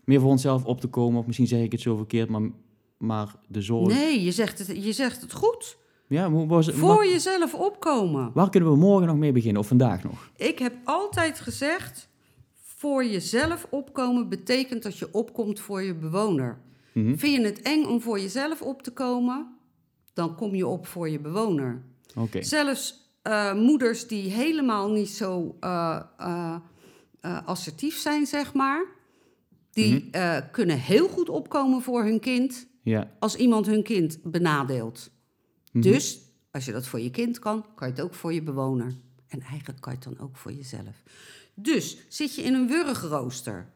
[0.04, 1.20] meer voor onszelf op te komen?
[1.20, 2.50] Of misschien zeg ik het zo verkeerd, maar,
[3.02, 3.94] maar de zorg...
[3.94, 5.78] Nee, je zegt het, je zegt het goed.
[6.08, 6.76] Ja, hoe was het?
[6.76, 8.32] Voor jezelf opkomen.
[8.34, 9.62] waar kunnen we morgen nog mee beginnen?
[9.62, 10.30] Of vandaag nog?
[10.36, 12.10] Ik heb altijd gezegd,
[12.64, 16.62] voor jezelf opkomen betekent dat je opkomt voor je bewoner.
[16.94, 17.16] Mhm.
[17.18, 19.48] Vind je het eng om voor jezelf op te komen,
[20.14, 21.82] dan kom je op voor je bewoner.
[22.16, 22.44] Oké.
[22.44, 26.56] Zelfs eh, moeders die helemaal niet zo eh, eh,
[27.46, 28.86] assertief zijn, zeg maar,
[29.72, 30.42] die Mhm.
[30.52, 33.12] kunnen heel goed opkomen voor hun kind Ja.
[33.20, 35.12] als iemand hun kind benadeelt.
[35.72, 35.84] Mhm.
[35.84, 36.20] Dus
[36.52, 38.94] als je dat voor je kind kan, kan je het ook voor je bewoner.
[39.28, 41.04] En eigenlijk kan je het dan ook voor jezelf.
[41.56, 43.72] Dus zit je in een wurgrooster,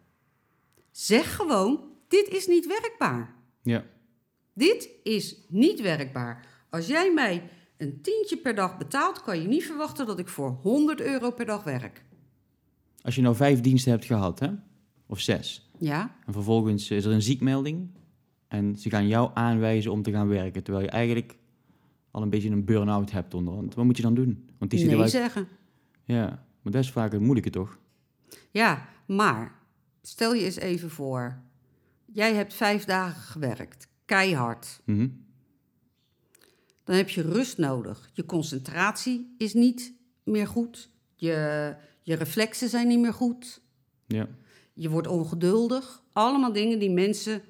[0.92, 3.36] zeg gewoon: dit is niet werkbaar.
[3.62, 3.86] Ja.
[4.54, 6.48] Dit is niet werkbaar.
[6.70, 10.50] Als jij mij een tientje per dag betaalt, kan je niet verwachten dat ik voor
[10.50, 12.04] 100 euro per dag werk.
[13.02, 14.50] Als je nou vijf diensten hebt gehad, hè?
[15.08, 16.16] of zes, Ja?
[16.26, 17.90] en vervolgens is er een ziekmelding
[18.48, 21.38] en ze gaan jou aanwijzen om te gaan werken, terwijl je eigenlijk
[22.12, 23.76] al een beetje een burn-out hebt onderhand.
[23.76, 24.50] Wat moet je dan doen?
[24.58, 25.48] Want die nee zeggen.
[26.04, 26.26] Ja,
[26.62, 27.78] maar dat is vaak het moeilijke, toch?
[28.52, 29.56] Ja, maar
[30.02, 31.42] stel je eens even voor.
[32.06, 34.82] Jij hebt vijf dagen gewerkt, keihard.
[34.86, 35.08] Mhm.
[36.84, 38.10] dan heb je rust nodig.
[38.14, 39.94] Je concentratie is niet
[40.24, 40.90] meer goed.
[41.16, 43.62] Je, je reflexen zijn niet meer goed.
[44.08, 44.28] Ja.
[44.74, 46.04] Je wordt ongeduldig.
[46.14, 47.42] Allemaal dingen die mensen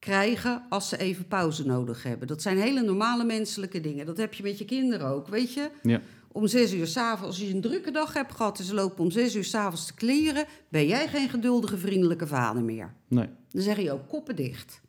[0.00, 2.28] krijgen als ze even pauze nodig hebben.
[2.28, 4.06] Dat zijn hele normale menselijke dingen.
[4.06, 5.70] Dat heb je met je kinderen ook, weet je?
[5.82, 6.00] Ja.
[6.32, 9.10] Om zes uur s'avonds, als je een drukke dag hebt gehad en ze lopen om
[9.10, 12.94] zes uur s'avonds te kleren, ben jij geen geduldige, vriendelijke vader meer.
[13.08, 13.28] Nee.
[13.50, 14.80] Dan zeg je ook koppen dicht.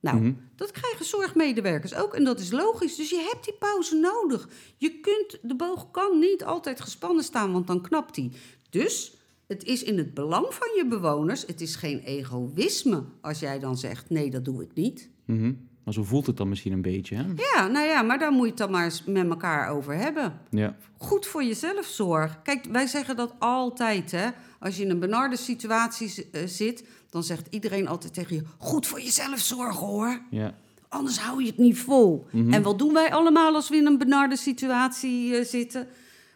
[0.00, 0.32] Nou, Mhm.
[0.56, 2.96] dat krijgen zorgmedewerkers ook en dat is logisch.
[2.96, 4.48] Dus je hebt die pauze nodig.
[4.76, 8.32] Je kunt, de boog kan niet altijd gespannen staan, want dan knapt die.
[8.70, 9.12] Dus
[9.48, 11.46] het is in het belang van je bewoners.
[11.46, 15.10] Het is geen egoïsme als jij dan zegt: nee, dat doe ik niet.
[15.24, 15.52] Mhm.
[15.84, 17.22] Maar zo voelt het dan misschien een beetje, hè?
[17.22, 20.40] Ja, nou ja, maar daar moet je het dan maar eens met elkaar over hebben.
[20.50, 20.76] Ja.
[20.96, 22.42] Goed voor jezelf zorg.
[22.42, 24.28] Kijk, wij zeggen dat altijd, hè.
[24.58, 28.42] Als je in een benarde situatie eh, zit, dan zegt iedereen altijd tegen je...
[28.58, 30.20] goed voor jezelf zorgen, hoor.
[30.30, 30.54] Ja.
[30.88, 32.26] Anders hou je het niet vol.
[32.32, 32.52] Mhm.
[32.52, 35.88] En wat doen wij allemaal als we in een benarde situatie eh, zitten?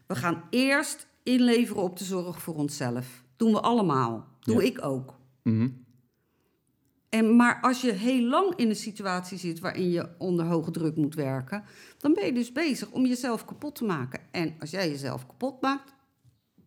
[0.07, 3.23] We gaan eerst inleveren op de zorg voor onszelf.
[3.37, 4.27] Doen we allemaal.
[4.41, 4.69] Doe Ja.
[4.69, 5.15] ik ook.
[5.43, 5.69] Mhm.
[7.09, 10.97] En, maar als je heel lang in een situatie zit waarin je onder hoge druk
[10.97, 11.65] moet werken,
[11.99, 14.21] dan ben je dus bezig om jezelf kapot te maken.
[14.31, 15.95] En als jij jezelf kapot maakt,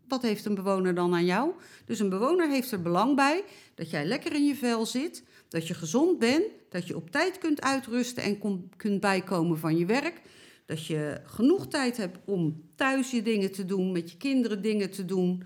[0.08, 1.52] wat heeft een bewoner dan aan jou?
[1.86, 3.44] Dus een bewoner heeft er belang bij
[3.76, 7.38] dat jij lekker in je vel zit, dat je gezond bent, dat je op tijd
[7.38, 8.40] kunt uitrusten en
[8.78, 10.22] kunt bijkomen van je werk.
[10.66, 14.92] Dat je genoeg tijd hebt om thuis je dingen te doen, met je kinderen dingen
[14.92, 15.44] te doen.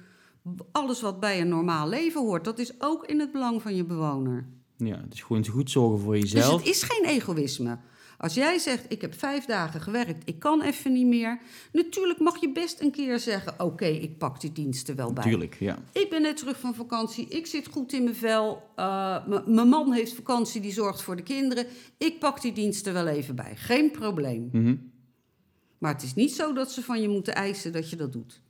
[0.71, 3.83] Alles wat bij een normaal leven hoort, dat is ook in het belang van je
[3.83, 4.47] bewoner.
[4.77, 6.59] Ja, dus gewoon goed zorgen voor Dus jezelf.
[6.59, 7.77] het is geen egoïsme.
[8.17, 11.39] Als jij zegt, ik heb vijf dagen gewerkt, ik kan even niet meer.
[11.71, 15.23] Natuurlijk mag je best een keer zeggen, oké, ik pak die diensten wel bij.
[15.23, 15.77] Natuurlijk, ja.
[15.93, 18.61] Ik ben net terug van vakantie, ik zit goed in mijn vel.
[18.75, 21.65] eh, mijn man heeft vakantie, die zorgt voor de kinderen.
[21.97, 24.49] Ik pak die diensten wel even bij, geen probleem.
[24.51, 24.75] Mhm.
[25.79, 28.41] Maar het is niet zo dat ze van je moeten eisen dat je dat doet.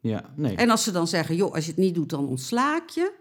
[0.00, 0.56] Ja, nee.
[0.56, 3.12] En als ze dan zeggen, joh, als je het niet doet, dan ontsla ik je.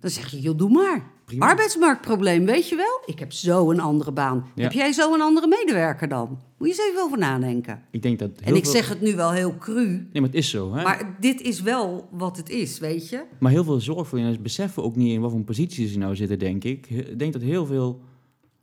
[0.00, 0.96] Dan zeg je, joh, doe maar.
[0.96, 1.22] Hm.
[1.24, 1.48] Prima.
[1.48, 3.02] Arbeidsmarktprobleem, weet je wel?
[3.06, 4.46] Ik heb zo een andere baan.
[4.54, 4.62] Ja.
[4.62, 6.28] Heb jij zo een andere medewerker dan?
[6.58, 7.82] Moet je eens even over nadenken.
[7.90, 8.72] Ik denk dat en ik veel...
[8.72, 10.82] zeg het nu wel heel cru, Nee, maar het is zo, hè?
[10.82, 13.24] maar dit is wel wat het is, weet je?
[13.38, 16.64] Maar heel veel zorgverleners beseffen ook niet in wat voor positie ze nou zitten, denk
[16.64, 16.90] ik.
[16.90, 18.00] Ik denk dat heel veel...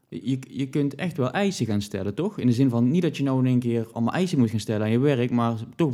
[0.09, 2.39] Je, je kunt echt wel eisen gaan stellen, toch?
[2.39, 4.59] In de zin van, niet dat je nou in één keer allemaal eisen moet gaan
[4.59, 5.93] stellen aan je werk, maar toch,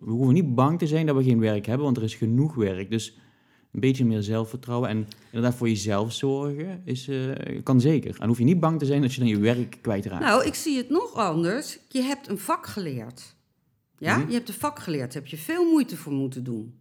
[0.00, 2.54] we hoeven niet bang te zijn dat we geen werk hebben, want er is genoeg
[2.54, 2.90] werk.
[2.90, 3.16] Dus
[3.72, 8.16] een beetje meer zelfvertrouwen en inderdaad voor jezelf zorgen is, eh, kan zeker.
[8.20, 10.24] En hoef je niet bang te zijn dat je dan je werk kwijtraakt.
[10.24, 11.78] Nou, ik zie het nog anders.
[11.88, 13.36] Je hebt een vak geleerd.
[13.98, 14.28] Ja, Mhm.
[14.28, 15.12] je hebt een vak geleerd.
[15.12, 16.74] Daar heb je veel moeite voor moeten doen.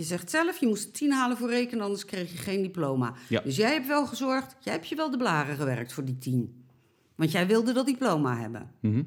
[0.00, 3.14] Je zegt zelf, je moest tien halen voor rekenen, anders kreeg je geen diploma.
[3.28, 3.40] Ja.
[3.40, 6.64] Dus jij hebt wel gezorgd, jij hebt je wel de blaren gewerkt voor die tien.
[7.14, 8.70] Want jij wilde dat diploma hebben.
[8.80, 9.02] Mhm.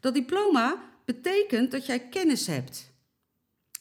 [0.00, 2.92] Dat diploma betekent dat jij kennis hebt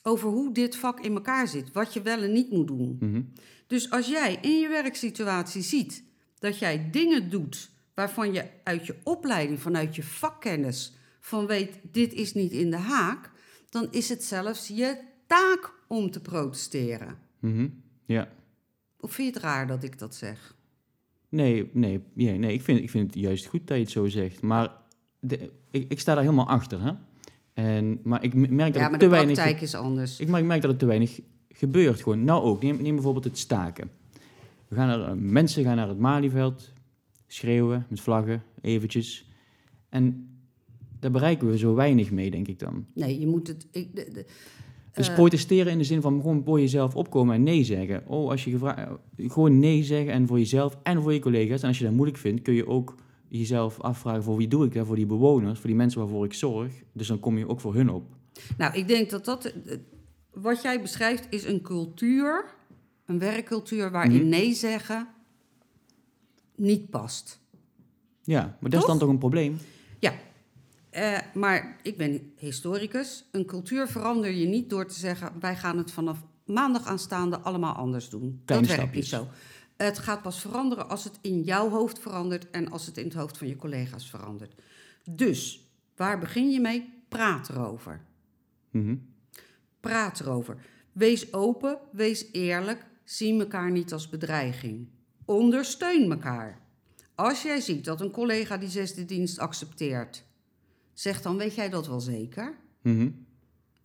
[0.03, 2.97] over hoe dit vak in elkaar zit, wat je wel en niet moet doen.
[2.99, 3.21] Mhm.
[3.67, 6.03] Dus als jij in je werksituatie ziet
[6.39, 12.13] dat jij dingen doet waarvan je uit je opleiding, vanuit je vakkennis, van weet dit
[12.13, 13.31] is niet in de haak,
[13.69, 17.15] dan is het zelfs je taak om te protesteren.
[17.39, 17.67] Mhm.
[18.05, 18.27] Ja.
[18.99, 20.55] Of vind je het raar dat ik dat zeg?
[21.29, 24.07] Nee, nee, ja, nee ik, vind, ik vind het juist goed dat je het zo
[24.07, 24.41] zegt.
[24.41, 24.71] Maar
[25.19, 26.91] de, ik, ik sta daar helemaal achter, hè.
[27.53, 29.33] En, maar ik merk dat Ja, maar te de weinig...
[29.35, 30.19] praktijk is anders.
[30.19, 31.19] Ik, maar ik merk dat het te weinig
[31.49, 32.23] gebeurt gewoon.
[32.23, 33.89] Nou ook, neem, neem bijvoorbeeld het staken.
[34.67, 36.73] We gaan er, eh, mensen gaan naar het Malieveld,
[37.27, 39.29] schreeuwen met vlaggen, eventjes.
[39.89, 40.29] En
[40.99, 42.85] daar bereiken we zo weinig mee, denk ik dan.
[42.93, 43.67] Nee, je moet het.
[43.71, 44.25] Ik, de-
[45.07, 48.03] Dus protesteren in de zin van gewoon voor jezelf opkomen en nee zeggen.
[48.07, 51.61] Oh, als je gevraagd, gewoon nee zeggen en voor jezelf en voor je collega's.
[51.61, 52.95] En als je dat moeilijk vindt, kun je ook
[53.27, 54.85] jezelf afvragen voor wie doe ik dat?
[54.87, 56.71] Voor die bewoners, voor die mensen waarvoor ik zorg.
[56.93, 58.03] Dus dan kom je ook voor hun op.
[58.57, 59.45] Nou, ik denk dat dat.
[59.45, 59.77] eh,
[60.33, 62.45] Wat jij beschrijft is een cultuur,
[63.05, 64.29] een werkcultuur waarin Mhm.
[64.29, 65.07] nee zeggen
[66.55, 67.39] niet past.
[68.23, 69.57] Ja, maar dat is dan toch een probleem?
[69.99, 70.13] Ja,
[70.89, 73.25] eh, maar ik ben historicus.
[73.31, 77.73] Een cultuur verander je niet door te zeggen: wij gaan het vanaf maandag aanstaande allemaal
[77.73, 78.41] anders doen.
[78.45, 79.11] Kleine dat werkt stapjes.
[79.11, 79.27] niet zo.
[79.77, 83.13] Het gaat pas veranderen als het in jouw hoofd verandert en als het in het
[83.13, 84.53] hoofd van je collega's verandert.
[85.09, 86.93] Dus waar begin je mee?
[87.07, 88.01] Praat erover.
[88.71, 88.95] Mhm.
[89.79, 90.57] Praat erover.
[90.91, 92.85] Wees open, wees eerlijk.
[93.03, 94.87] Zie elkaar niet als bedreiging.
[95.25, 96.61] Ondersteun elkaar.
[97.15, 100.23] Als jij ziet dat een collega die zesde dienst accepteert,
[100.99, 102.57] zeg dan: Weet jij dat wel zeker?
[102.81, 103.09] Mhm.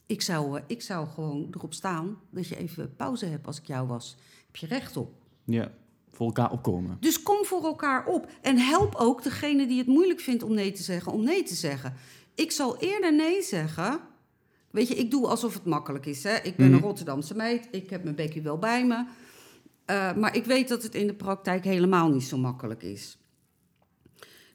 [0.06, 3.66] Ik zou, eh, ik zou gewoon erop staan dat je even pauze hebt als ik
[3.66, 4.16] jou was.
[4.46, 5.12] Heb je recht op.
[5.44, 5.72] Ja.
[6.10, 6.96] voor elkaar opkomen.
[7.00, 8.26] Dus kom voor elkaar op.
[8.42, 11.54] En help ook degene die het moeilijk vindt om nee te zeggen, om nee te
[11.54, 11.94] zeggen.
[12.34, 14.00] Ik zal eerder nee zeggen.
[14.70, 16.22] Weet je, ik doe alsof het makkelijk is.
[16.22, 16.34] Hè?
[16.36, 16.74] Ik ben Mhm.
[16.74, 17.68] een Rotterdamse meid.
[17.70, 19.04] Ik heb mijn bekje wel bij me.
[19.84, 23.18] Eh, maar ik weet dat het in de praktijk helemaal niet zo makkelijk is.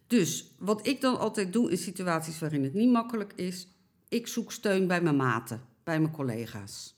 [0.10, 3.68] Dus wat ik dan altijd doe in situaties waarin het niet makkelijk is...
[4.07, 6.95] ik zoek steun bij mijn maten, bij mijn collega's.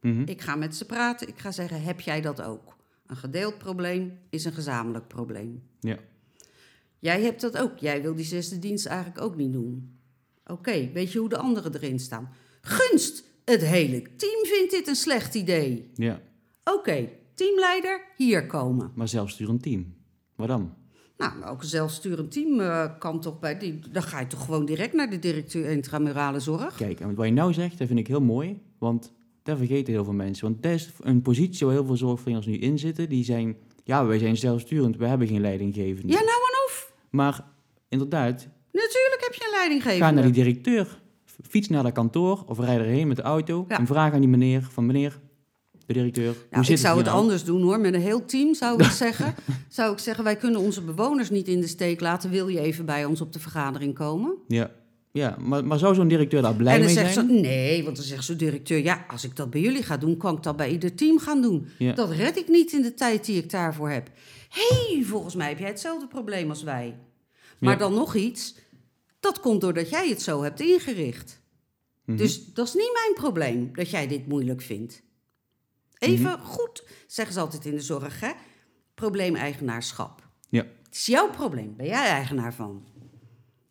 [0.00, 0.22] Mhm.
[0.24, 1.28] Ik ga met ze praten.
[1.28, 2.76] Ik ga zeggen, heb jij dat ook?
[3.06, 5.62] Een gedeeld probleem is een gezamenlijk probleem.
[5.80, 5.98] Ja.
[6.98, 7.78] Jij hebt dat ook.
[7.78, 9.98] Jij wil die zesde dienst eigenlijk ook niet doen.
[10.46, 12.32] Oké, weet je hoe de anderen erin staan?
[12.60, 13.24] Gunst!
[13.44, 15.90] Het hele team vindt dit een slecht idee.
[15.94, 16.20] ja.
[16.64, 18.92] Oké, teamleider, hier komen.
[18.94, 19.94] Maar zelfsturend team.
[20.34, 20.74] Wat dan?
[21.20, 23.78] Nou, ook een zelfsturend team eh, kan toch bij die...
[23.92, 26.76] Dan ga je toch gewoon direct naar de directeur intramurale zorg?
[26.76, 28.60] Kijk, en wat je nou zegt, dat vind ik heel mooi.
[28.78, 29.12] Want
[29.42, 30.44] daar vergeten heel veel mensen.
[30.50, 33.08] Want dat is een positie waar heel veel zorgverleners nu in zitten.
[33.08, 36.12] Die zijn, ja, wij zijn zelfsturend, we hebben geen leidinggevende.
[36.12, 36.92] Ja, nou en of.
[37.10, 37.44] Maar
[37.88, 40.04] inderdaad, Natuurlijk heb je een leidinggevende.
[40.04, 41.00] ga naar die directeur.
[41.48, 43.64] Fiets naar dat kantoor of rijd erheen met de auto.
[43.68, 43.78] Ja.
[43.78, 45.20] En vraag aan die meneer van meneer,
[45.94, 46.26] de directeur.
[46.32, 47.80] hoe Nou, ik zou het anders doen hoor.
[47.80, 49.34] Met een heel team zou ik zeggen.
[49.68, 52.30] Zou ik zeggen, wij kunnen onze bewoners niet in de steek laten.
[52.30, 54.34] Wil je even bij ons op de vergadering komen?
[54.48, 54.70] Ja,
[55.12, 57.26] ja maar, maar zou zo'n directeur daar blij en dan mee zegt zijn?
[57.26, 58.82] ze, nee, want dan zegt zo'n directeur...
[58.82, 61.42] ja, als ik dat bij jullie ga doen, kan ik dat bij ieder team gaan
[61.42, 61.66] doen.
[61.78, 61.92] Ja.
[61.92, 64.10] Dat red ik niet in de tijd die ik daarvoor heb.
[64.48, 66.96] Hé, hey, volgens mij heb jij hetzelfde probleem als wij.
[67.58, 67.78] Maar Ja.
[67.78, 68.54] dan nog iets,
[69.20, 71.40] dat komt doordat jij het zo hebt ingericht.
[72.04, 72.16] Mhm.
[72.16, 75.02] Dus dat is niet mijn probleem, dat jij dit moeilijk vindt.
[76.00, 76.40] Even Mhm.
[76.42, 78.30] goed, zeggen ze altijd in de zorg, hè?
[78.94, 80.28] Probleemeigenaarschap.
[80.48, 80.62] Ja.
[80.82, 82.84] Het is jouw probleem, ben jij eigenaar van.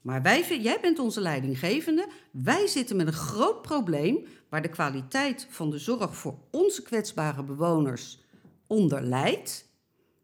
[0.01, 2.07] Maar wij, jij bent onze leidinggevende.
[2.31, 7.43] Wij zitten met een groot probleem waar de kwaliteit van de zorg voor onze kwetsbare
[7.43, 8.19] bewoners
[8.67, 9.67] onder lijdt.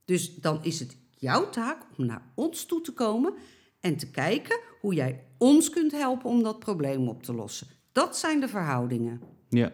[0.05, 3.33] Dus dan is het jouw taak om naar ons toe te komen
[3.79, 7.67] en te kijken hoe jij ons kunt helpen om dat probleem op te lossen.
[7.91, 9.21] Dat zijn de verhoudingen.
[9.49, 9.71] Ja,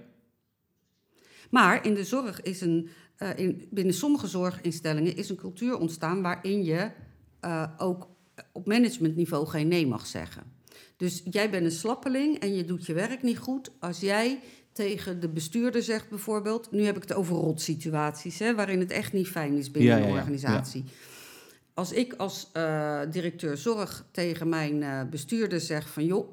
[1.52, 6.22] Maar in de zorg is een, eh, in, binnen sommige zorginstellingen is een cultuur ontstaan
[6.22, 6.92] waarin je
[7.40, 8.10] eh, ook
[8.52, 10.44] op managementniveau geen nee mag zeggen.
[10.98, 13.72] Dus jij bent een slappeling en je doet je werk niet goed.
[13.80, 14.40] Als jij
[14.72, 19.14] tegen de bestuurder zegt bijvoorbeeld, nu heb ik het over rotsituaties, hè, waarin het echt
[19.14, 20.84] niet fijn is binnen Ja, ja, een ja, organisatie.
[21.74, 26.30] Als ik als eh, directeur zorg tegen mijn bestuurder zeg van joh,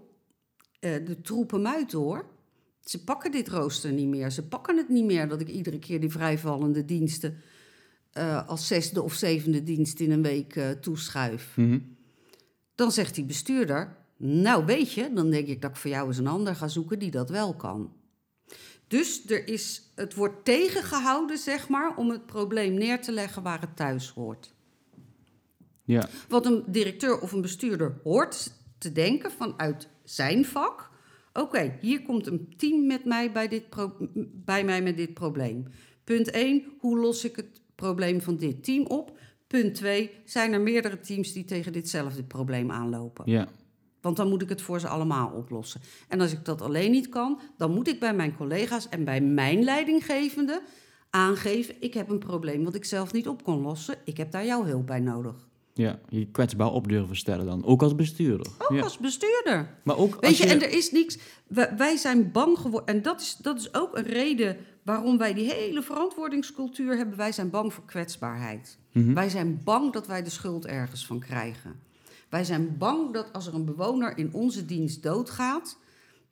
[0.81, 2.25] de troepen muiten hoor.
[2.89, 4.31] Ze pakken dit rooster niet meer.
[4.31, 7.41] Ze pakken het niet meer dat ik iedere keer die vrijvallende diensten
[8.13, 11.57] eh, als zesde of zevende dienst in een week eh, toeschuif.
[11.57, 11.79] Mhm.
[12.75, 16.19] Dan zegt die bestuurder, nou weet je, dan denk ik dat ik voor jou eens
[16.19, 17.93] een ander ga zoeken die dat wel kan.
[18.87, 23.61] Dus er is, het wordt tegengehouden, zeg maar, om het probleem neer te leggen waar
[23.61, 24.55] het thuis hoort.
[25.85, 30.88] ja, Wat een directeur of een bestuurder hoort te denken vanuit zijn vak.
[31.39, 33.65] Oké, hier komt een team met mij bij, dit
[34.45, 35.67] bij mij met dit probleem.
[36.05, 39.19] Punt 1, hoe los ik het probleem van dit team op?
[39.47, 43.31] Punt 2, zijn er meerdere teams die tegen ditzelfde probleem aanlopen?
[43.31, 43.49] ja,
[44.01, 45.81] Want dan moet ik het voor ze allemaal oplossen.
[46.09, 49.21] En als ik dat alleen niet kan, dan moet ik bij mijn collega's en bij
[49.21, 50.63] mijn leidinggevende
[51.11, 53.97] aangeven: ik heb een probleem wat ik zelf niet op kon lossen.
[54.05, 55.48] Ik heb daar jouw hulp bij nodig.
[55.79, 55.99] Ja.
[56.09, 57.65] Je kwetsbaar op durven stellen dan.
[57.65, 58.47] Ook als bestuurder.
[58.59, 58.83] Ook ja.
[58.83, 59.75] als bestuurder.
[59.83, 61.19] Maar ook Weet als je, en er is niks.
[61.47, 62.95] Wij, wij zijn bang geworden.
[62.95, 67.17] En dat is, dat is ook een reden waarom wij die hele verantwoordingscultuur hebben.
[67.17, 68.79] Wij zijn bang voor kwetsbaarheid.
[68.93, 69.15] Mhm.
[69.15, 71.81] Wij zijn bang dat wij de schuld ergens van krijgen.
[72.29, 75.79] Wij zijn bang dat als er een bewoner in onze dienst doodgaat,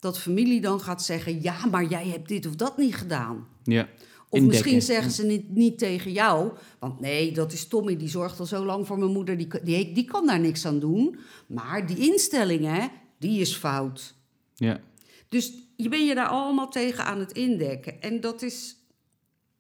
[0.00, 3.46] dat familie dan gaat zeggen: Ja, maar jij hebt dit of dat niet gedaan.
[3.62, 3.88] Ja.
[4.28, 4.46] Of Indekken.
[4.70, 6.52] misschien zeggen ze niet, niet tegen jou.
[6.78, 9.36] Want nee, dat is Tommy, die zorgt al zo lang voor mijn moeder.
[9.36, 11.18] Die, die, die kan daar niks aan doen.
[11.46, 12.86] Maar die instelling, hè,
[13.18, 14.14] die is fout.
[14.54, 14.80] Ja,
[15.28, 18.02] Dus je ben je daar allemaal tegen aan het indekken.
[18.02, 18.76] En dat is...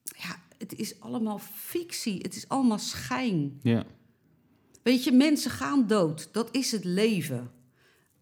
[0.02, 2.18] Ja, het is allemaal fictie.
[2.22, 3.58] Het is allemaal schijn.
[3.62, 3.86] ja,
[4.82, 6.28] Weet je, mensen gaan dood.
[6.32, 7.50] Dat is het leven.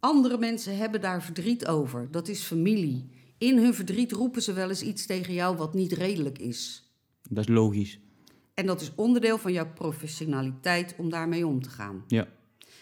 [0.00, 2.08] Andere mensen hebben daar verdriet over.
[2.10, 3.08] Dat is familie.
[3.38, 6.88] In hun verdriet roepen ze wel eens iets tegen jou wat niet redelijk is.
[7.30, 7.98] dat is logisch.
[8.54, 12.04] En dat is onderdeel van jouw professionaliteit om daarmee om te gaan.
[12.06, 12.28] Ja,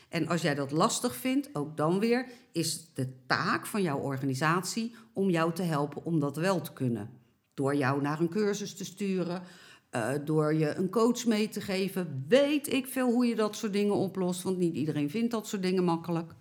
[0.08, 4.94] En als jij dat lastig vindt, ook dan weer, is de taak van jouw organisatie
[5.12, 7.10] om jou te helpen om dat wel te kunnen.
[7.54, 9.42] Door jou naar een cursus te sturen,
[9.90, 12.24] eh, door je een coach mee te geven.
[12.28, 15.62] Weet ik veel hoe je dat soort dingen oplost, want niet iedereen vindt dat soort
[15.62, 16.32] dingen makkelijk.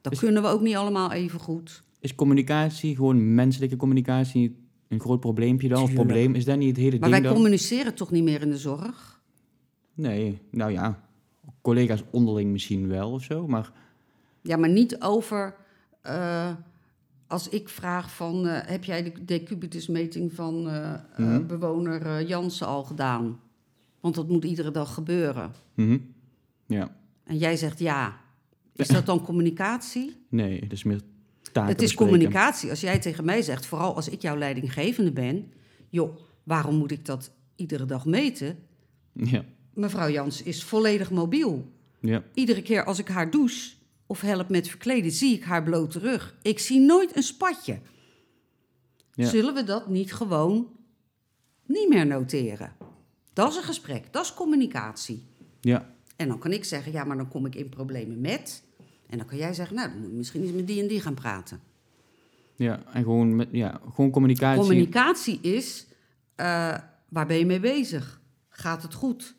[0.00, 1.82] Dat Is- kunnen we ook niet allemaal even goed.
[2.04, 4.56] Is communicatie, gewoon menselijke communicatie,
[4.88, 5.82] een groot probleempje dan?
[5.82, 6.34] Of probleem?
[6.34, 7.34] Is dat niet het hele Maar ding wij dan?
[7.34, 9.20] communiceren toch niet meer in de zorg?
[9.94, 11.00] Nee, nou ja,
[11.62, 13.72] collega's onderling misschien wel of zo, maar
[14.42, 15.54] Ja, maar niet over.
[16.00, 16.50] eh,
[17.26, 18.46] als ik vraag van.
[18.46, 21.46] eh, heb jij de decubitusmeting van eh, Mhm.
[21.46, 23.40] bewoner Jansen al gedaan?
[24.00, 25.52] Want dat moet iedere dag gebeuren.
[25.74, 25.98] mhm.
[26.66, 28.20] ja, En jij zegt ja.
[28.72, 30.16] Is dat dan communicatie?
[30.28, 31.00] nee, het is meer
[31.54, 32.12] taken het is bespreken.
[32.12, 32.70] communicatie.
[32.70, 35.52] Als jij tegen mij zegt, vooral als ik jouw leidinggevende ben.
[35.90, 38.58] joh, waarom moet ik dat iedere dag meten?
[39.12, 39.44] Ja,
[39.74, 41.72] Mevrouw Jans is volledig mobiel.
[42.00, 43.72] ja, Iedere keer als ik haar douche
[44.06, 46.36] of help met verkleden, zie ik haar blote rug.
[46.42, 47.78] Ik zie nooit een spatje.
[49.14, 49.28] Ja.
[49.28, 50.68] Zullen we dat niet gewoon
[51.66, 52.72] niet meer noteren?
[53.32, 55.26] Dat is een gesprek, dat is communicatie.
[55.60, 58.62] ja, En dan kan ik zeggen, ja, maar dan kom ik in problemen met.
[59.14, 61.00] En dan kan jij zeggen, nou, dan moet je misschien eens met die en die
[61.00, 61.60] gaan praten.
[62.56, 62.82] ja.
[62.92, 64.60] En gewoon, met, ja, gewoon communicatie.
[64.60, 65.86] Communicatie is,
[66.34, 68.20] eh, waar ben je mee bezig?
[68.48, 69.36] Gaat het goed?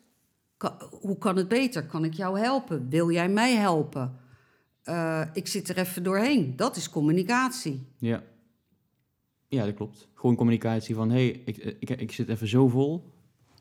[0.90, 1.86] Hoe kan het beter?
[1.86, 2.88] Kan ik jou helpen?
[2.88, 4.16] Wil jij mij helpen?
[4.82, 6.56] Eh, ik zit er even doorheen.
[6.56, 7.86] Dat is communicatie.
[7.98, 8.22] Ja.
[9.48, 10.08] ja, dat klopt.
[10.14, 13.12] Gewoon communicatie van, hé, hey, ik, ik, ik zit even zo vol,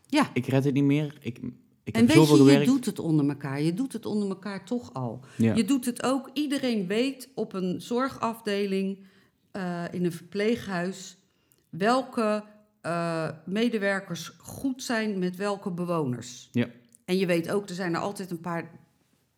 [0.08, 1.40] Ja, ik red het niet meer, ik,
[1.86, 3.62] ik en weet je, je doet het onder elkaar.
[3.62, 5.20] Je doet het onder elkaar toch al.
[5.38, 5.54] Ja.
[5.54, 6.30] Je doet het ook.
[6.34, 9.06] Iedereen weet op een zorgafdeling
[9.52, 11.18] eh, in een verpleeghuis
[11.70, 12.44] welke
[12.82, 16.50] eh, medewerkers goed zijn met welke bewoners.
[16.52, 16.68] Ja.
[17.06, 18.72] En je weet ook, er zijn er altijd een paar,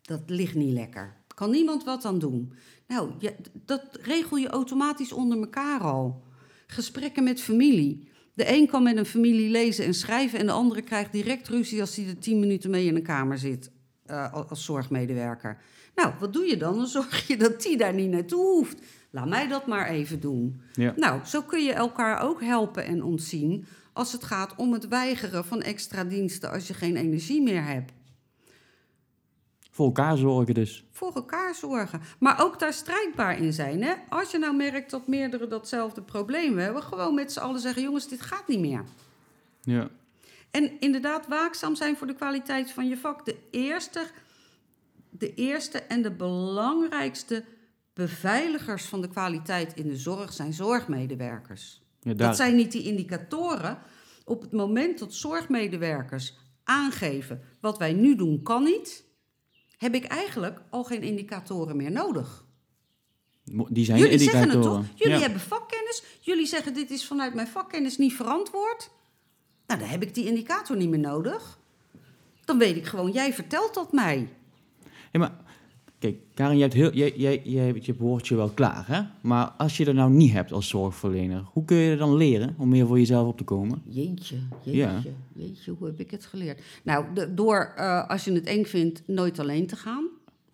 [0.02, 1.16] dat ligt niet lekker.
[1.34, 2.52] Kan niemand wat aan doen?
[2.86, 6.22] Nou, je, dat regel je automatisch onder elkaar al.
[6.66, 8.08] Gesprekken met familie.
[8.38, 10.38] De een kan met een familie lezen en schrijven...
[10.38, 13.38] en de andere krijgt direct ruzie als hij er tien minuten mee in een kamer
[13.38, 13.70] zit...
[14.06, 15.58] eh, als- als zorgmedewerker.
[15.94, 16.76] Nou, wat doe je dan?
[16.76, 18.80] Dan zorg je dat die daar niet naartoe hoeft.
[19.10, 20.60] Laat mij dat maar even doen.
[20.72, 20.92] Ja.
[20.96, 23.66] Nou, zo kun je elkaar ook helpen en ontzien...
[23.92, 26.50] als het gaat om het weigeren van extra diensten...
[26.50, 27.92] als je geen energie meer hebt.
[29.78, 30.84] Voor elkaar zorgen dus.
[30.90, 32.00] voor elkaar zorgen.
[32.18, 33.82] Maar ook daar strijdbaar in zijn.
[33.82, 33.94] Hè?
[34.08, 38.08] Als je nou merkt dat meerdere datzelfde probleem hebben, gewoon met z'n allen zeggen: jongens,
[38.08, 38.84] dit gaat niet meer.
[39.60, 39.88] Ja,
[40.50, 43.24] En inderdaad, waakzaam zijn voor de kwaliteit van je vak.
[43.24, 44.06] De eerste,
[45.10, 47.44] de eerste en de belangrijkste
[47.94, 51.82] beveiligers van de kwaliteit in de zorg zijn zorgmedewerkers.
[52.00, 53.78] ja daar, Dat zijn niet die indicatoren.
[54.24, 59.06] Op het moment dat zorgmedewerkers aangeven wat wij nu doen kan niet,
[59.78, 62.44] heb ik eigenlijk al geen indicatoren meer nodig.
[63.68, 64.84] die zijn Jullie zeggen het toch?
[64.94, 65.20] Jullie ja.
[65.20, 66.02] hebben vakkennis.
[66.20, 68.90] Jullie zeggen dit is vanuit mijn vakkennis niet verantwoord.
[69.66, 71.58] Nou, dan heb ik die indicator niet meer nodig.
[72.44, 74.28] Dan weet ik gewoon, jij vertelt dat mij.
[75.10, 75.36] Hey, maar
[75.98, 79.00] kijk, Karin, jij hebt, heel, jij, jij hebt je woordje wel klaar, hè?
[79.20, 82.68] Maar als je dat nou niet hebt als zorgverlener, hoe kun je dan leren om
[82.68, 83.82] meer voor jezelf op te komen?
[83.84, 85.02] Jeetje, jeetje, Ja.
[85.34, 86.60] jeetje, hoe heb ik het geleerd?
[86.84, 90.04] Nou, de- door, eh, als je het eng vindt, nooit alleen te gaan.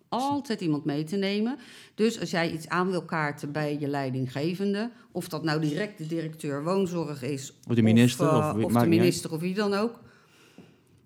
[0.09, 1.57] Altijd iemand mee te nemen.
[1.95, 4.91] Dus als jij iets aan wil kaarten bij je leidinggevende...
[5.11, 7.53] of dat nou direct de directeur woonzorg is...
[7.69, 9.99] Of de minister, of, of eh, wie- of de minister of wie dan ook...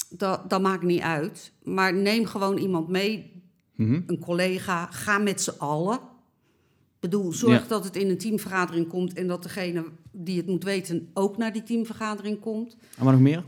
[0.10, 1.52] Dat, dat maakt niet uit.
[1.64, 3.32] Maar neem gewoon iemand mee,
[3.80, 4.02] Mhm.
[4.08, 4.86] een collega.
[4.86, 5.96] Ga met z'n allen.
[5.96, 7.68] Ik bedoel, zorg Ja.
[7.68, 9.14] dat het in een teamvergadering komt...
[9.14, 12.78] en dat degene die het moet weten ook naar die teamvergadering komt.
[12.98, 13.44] En wat nog meer?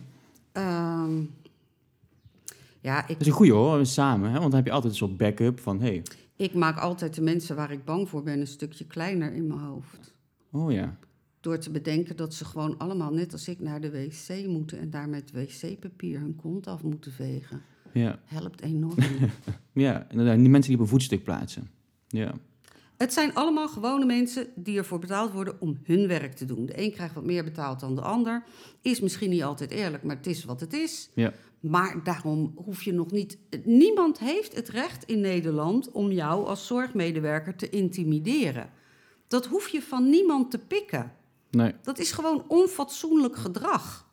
[0.52, 1.22] Ehm,
[2.82, 4.40] ja, ik, Dat is een goeie hoor, samen, hè?
[4.40, 6.04] Want dan heb je altijd een soort backup van, hé, hey,
[6.36, 9.60] ik maak altijd de mensen waar ik bang voor ben een stukje kleiner in mijn
[9.60, 10.14] hoofd.
[10.52, 10.98] oh ja,
[11.40, 14.90] Door te bedenken dat ze gewoon allemaal net als ik naar de wc moeten en
[14.90, 17.62] daar met wc-papier hun kont af moeten vegen.
[17.94, 18.96] Ja, Helpt enorm.
[19.74, 20.08] ja.
[20.10, 21.70] Inderdaad, die mensen die op een voetstuk plaatsen.
[22.08, 22.34] Ja,
[22.98, 26.66] Het zijn allemaal gewone mensen die ervoor betaald worden om hun werk te doen.
[26.66, 28.44] De een krijgt wat meer betaald dan de ander.
[28.82, 31.10] Is misschien niet altijd eerlijk, maar het is wat het is.
[31.14, 33.38] ja, Maar daarom hoef je nog niet.
[33.64, 38.70] Niemand heeft het recht in Nederland om jou als zorgmedewerker te intimideren.
[39.28, 41.12] Dat hoef je van niemand te pikken.
[41.52, 44.10] nee, Dat is gewoon onfatsoenlijk gedrag.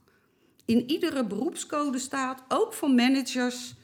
[0.68, 3.74] In iedere beroepscode staat, ook van managers.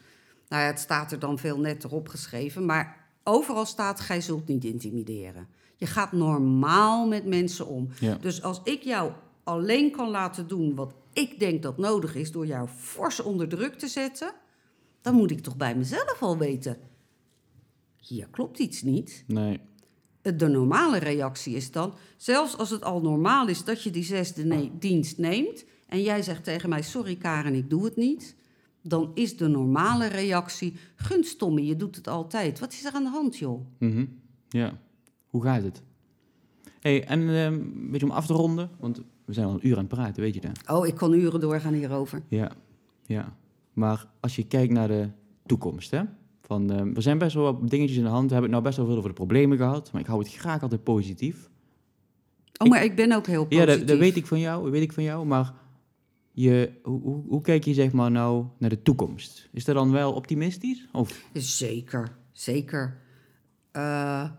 [0.49, 4.64] Nou ja, het staat er dan veel netter opgeschreven, maar overal staat: gij zult niet
[4.64, 5.49] intimideren.
[5.76, 7.89] Je gaat normaal met mensen om.
[8.01, 9.12] ja, Dus als ik jou
[9.45, 13.74] alleen kan laten doen wat ik denk dat nodig is door jou fors onder druk
[13.74, 14.32] te zetten,
[15.01, 16.76] dan moet ik toch bij mezelf al weten.
[17.97, 19.24] Hier klopt iets niet.
[19.26, 19.61] nee,
[20.22, 24.45] De normale reactie is dan, zelfs als het al normaal is dat je die zesde
[24.45, 28.37] ne- dienst neemt en jij zegt tegen mij: Sorry Karen, ik doe het niet.
[28.82, 32.59] Dan is de normale reactie: Gunstomme, je doet het altijd.
[32.61, 33.66] Wat is er aan de hand, joh?
[33.78, 34.05] mhm,
[34.49, 34.78] ja.
[35.28, 35.82] Hoe gaat het?
[36.80, 39.72] hey, en ehm, een beetje om af te ronden, want we zijn al een uur
[39.76, 40.61] aan het praten, weet je dat?
[40.70, 42.22] Oh, ik kan uren doorgaan hierover.
[42.28, 42.53] Ja,
[43.07, 43.37] ja.
[43.72, 45.09] Maar als je kijkt naar de
[45.47, 46.03] toekomst, hè?
[46.43, 48.26] Van, eh, er zijn best wel wat dingetjes in de hand.
[48.26, 49.93] We hebben het nou best wel veel over de problemen gehad.
[49.93, 51.51] Maar ik hou het graag altijd positief.
[52.57, 53.78] Oh, maar ik ben ook heel Ja, positief.
[53.78, 55.26] dat, dat weet ik van jou, dat weet ik van jou.
[55.26, 55.53] Maar
[56.35, 59.49] je, hoe, hoe, kijk je zeg maar nou naar de toekomst?
[59.53, 60.89] Is dat dan wel optimistisch?
[60.93, 62.97] Of, Zeker, zeker.
[63.70, 64.30] Eh,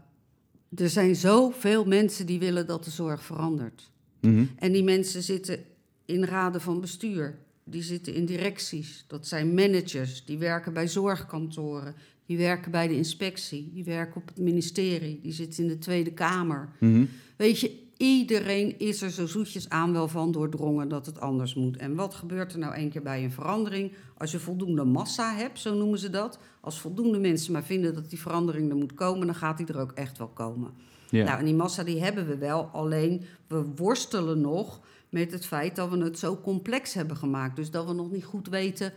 [0.76, 3.92] er zijn zoveel mensen die willen dat de zorg verandert.
[4.22, 4.46] Mhm.
[4.56, 5.60] En die mensen zitten
[6.06, 7.38] in raden van bestuur.
[7.64, 9.06] Die zitten in directies.
[9.08, 10.26] Dat zijn managers.
[10.26, 11.96] Die werken bij zorgkantoren.
[12.26, 13.72] Die werken bij de inspectie.
[13.74, 15.20] Die werken op het ministerie.
[15.22, 16.70] Die zitten in de Tweede Kamer.
[16.80, 17.06] Mhm.
[17.36, 21.78] Weet je, iedereen is er zo zoetjes aan wel van doordrongen dat het anders moet.
[21.78, 23.94] En wat gebeurt er nou één keer bij een verandering?
[24.18, 26.40] Als je voldoende massa hebt, zo noemen ze dat.
[26.62, 29.80] Als voldoende mensen maar vinden dat die verandering er moet komen, dan gaat die er
[29.80, 30.72] ook echt wel komen.
[31.10, 31.24] Ja.
[31.24, 34.80] Nou, en die massa die hebben we wel, alleen we worstelen nog
[35.10, 37.56] met het feit dat we het zo complex hebben gemaakt.
[37.56, 38.94] Dus dat we nog niet goed weten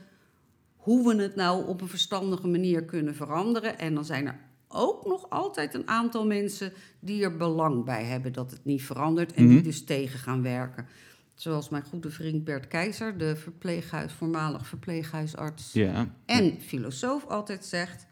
[0.76, 3.78] hoe we het nou op een verstandige manier kunnen veranderen.
[3.78, 4.38] En dan zijn er
[4.68, 9.32] ook nog altijd een aantal mensen die er belang bij hebben dat het niet verandert
[9.32, 9.64] en die Mhm.
[9.64, 10.86] dus tegen gaan werken.
[11.34, 16.08] Zoals mijn goede vriend Bert Keizer, de verpleeghuis, voormalig verpleeghuisarts ja.
[16.26, 18.06] en filosoof altijd zegt: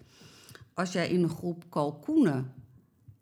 [0.75, 2.53] als jij in een groep kalkoenen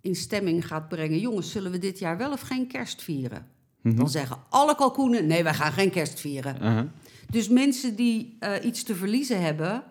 [0.00, 3.46] in stemming gaat brengen, jongens, zullen we dit jaar wel of geen kerst vieren?
[3.80, 3.96] Mhm.
[3.96, 6.92] Dan zeggen alle kalkoenen: nee, wij gaan geen kerst vieren.
[7.30, 9.82] Dus mensen die eh, iets te verliezen hebben,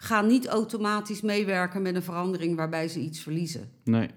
[0.00, 3.70] gaan niet automatisch meewerken met een verandering waarbij ze iets verliezen.
[3.84, 4.10] Nee.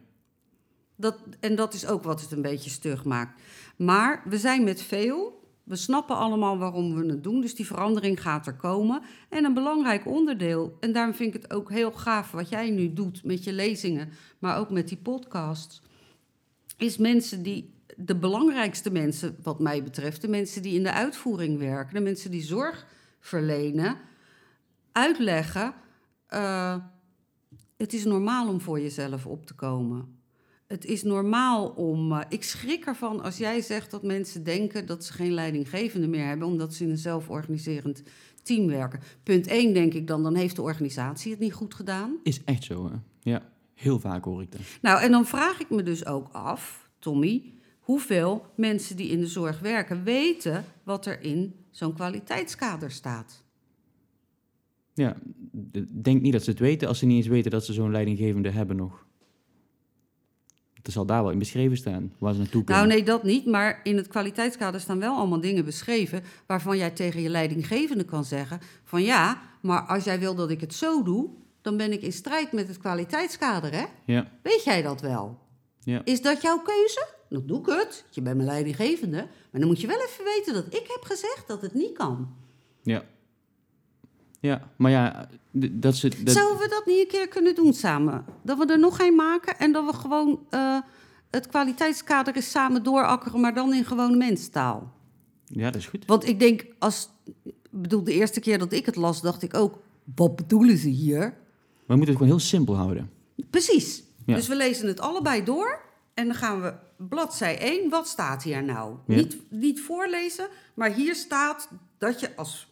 [0.95, 3.41] Dat, en dat is ook wat het een beetje stug maakt.
[3.75, 5.39] Maar we zijn met veel.
[5.63, 7.41] We snappen allemaal waarom we het doen.
[7.41, 9.01] Dus die verandering gaat er komen.
[9.29, 12.93] En een belangrijk onderdeel, en daarom vind ik het ook heel gaaf wat jij nu
[12.93, 14.09] doet met je lezingen,
[14.39, 15.81] maar ook met die podcasts,
[16.77, 21.59] is mensen die, de belangrijkste mensen, wat mij betreft, de mensen die in de uitvoering
[21.59, 22.85] werken, de mensen die zorg
[23.19, 23.97] verlenen,
[24.91, 25.73] uitleggen.
[26.27, 26.75] eh,
[27.77, 30.19] het is normaal om voor jezelf op te komen.
[30.67, 32.11] Het is normaal om.
[32.11, 36.25] eh, ik schrik ervan als jij zegt dat mensen denken dat ze geen leidinggevende meer
[36.25, 38.03] hebben, omdat ze in een zelforganiserend
[38.43, 38.99] team werken.
[39.23, 42.15] Punt 1 denk ik dan, dan heeft de organisatie het niet goed gedaan.
[42.23, 42.95] Is echt zo, hè?
[43.31, 43.49] Ja.
[43.73, 44.61] Heel vaak hoor ik dat.
[44.81, 49.27] Nou, en dan vraag ik me dus ook af, Tommy, hoeveel mensen die in de
[49.27, 53.43] zorg werken weten wat er in zo'n kwaliteitskader staat.
[55.01, 55.15] Ja.
[56.01, 58.49] Denk niet dat ze het weten als ze niet eens weten dat ze zo'n leidinggevende
[58.49, 59.05] hebben nog.
[60.73, 62.83] Het zal daar wel in beschreven staan, waar ze naartoe kunnen.
[62.83, 63.45] Nou, nee, dat niet.
[63.45, 66.23] Maar in het kwaliteitskader staan wel allemaal dingen beschreven.
[66.45, 70.61] waarvan jij tegen je leidinggevende kan zeggen: van ja, maar als jij wil dat ik
[70.61, 71.29] het zo doe.
[71.61, 73.85] dan ben ik in strijd met het kwaliteitskader, hè?
[74.05, 74.31] Ja.
[74.43, 75.39] Weet jij dat wel?
[75.83, 76.01] Ja.
[76.05, 77.07] Is dat jouw keuze?
[77.29, 78.05] Dan doe ik het.
[78.09, 79.27] Je bent mijn leidinggevende.
[79.51, 82.35] Maar dan moet je wel even weten dat ik heb gezegd dat het niet kan.
[82.83, 83.03] Ja.
[84.41, 85.27] Ja, maar ja,
[85.71, 86.23] dat ze...
[86.23, 88.25] Dat, Zouden we dat niet een keer kunnen doen samen?
[88.41, 90.77] Dat we er nog een maken en dat we gewoon eh,
[91.29, 94.93] het kwaliteitskader eens samen doorakkeren, maar dan in gewone mensentaal.
[95.45, 96.05] Ja, dat is goed.
[96.05, 97.09] Want ik denk, als,
[97.43, 99.79] ik bedoel, de eerste keer dat ik het las, dacht ik ook,
[100.15, 101.19] wat bedoelen ze hier?
[101.19, 101.33] Maar
[101.85, 103.11] we moeten het gewoon heel simpel houden.
[103.49, 104.03] Precies.
[104.25, 104.35] Ja.
[104.35, 105.81] Dus we lezen het allebei door
[106.13, 108.95] en dan gaan we bladzij 1, wat staat hier nou?
[109.07, 109.15] Ja.
[109.15, 112.70] Niet, niet voorlezen, maar hier staat dat je als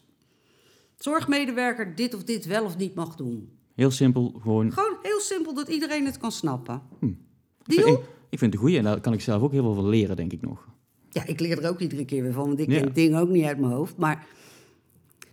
[1.03, 3.49] zorgmedewerker dit of dit wel of niet mag doen.
[3.75, 4.71] Heel simpel, gewoon...
[4.73, 6.81] Gewoon heel simpel dat iedereen het kan snappen.
[6.99, 7.11] Hm.
[7.63, 7.87] Deal?
[7.87, 9.89] Ik, ik vind het een goeie en daar kan ik zelf ook heel veel van
[9.89, 10.67] leren, denk ik nog.
[11.09, 12.75] Ja, ik leer er ook iedere keer weer van, want ik Ja.
[12.77, 13.97] ken het ding ook niet uit mijn hoofd.
[13.97, 14.25] Maar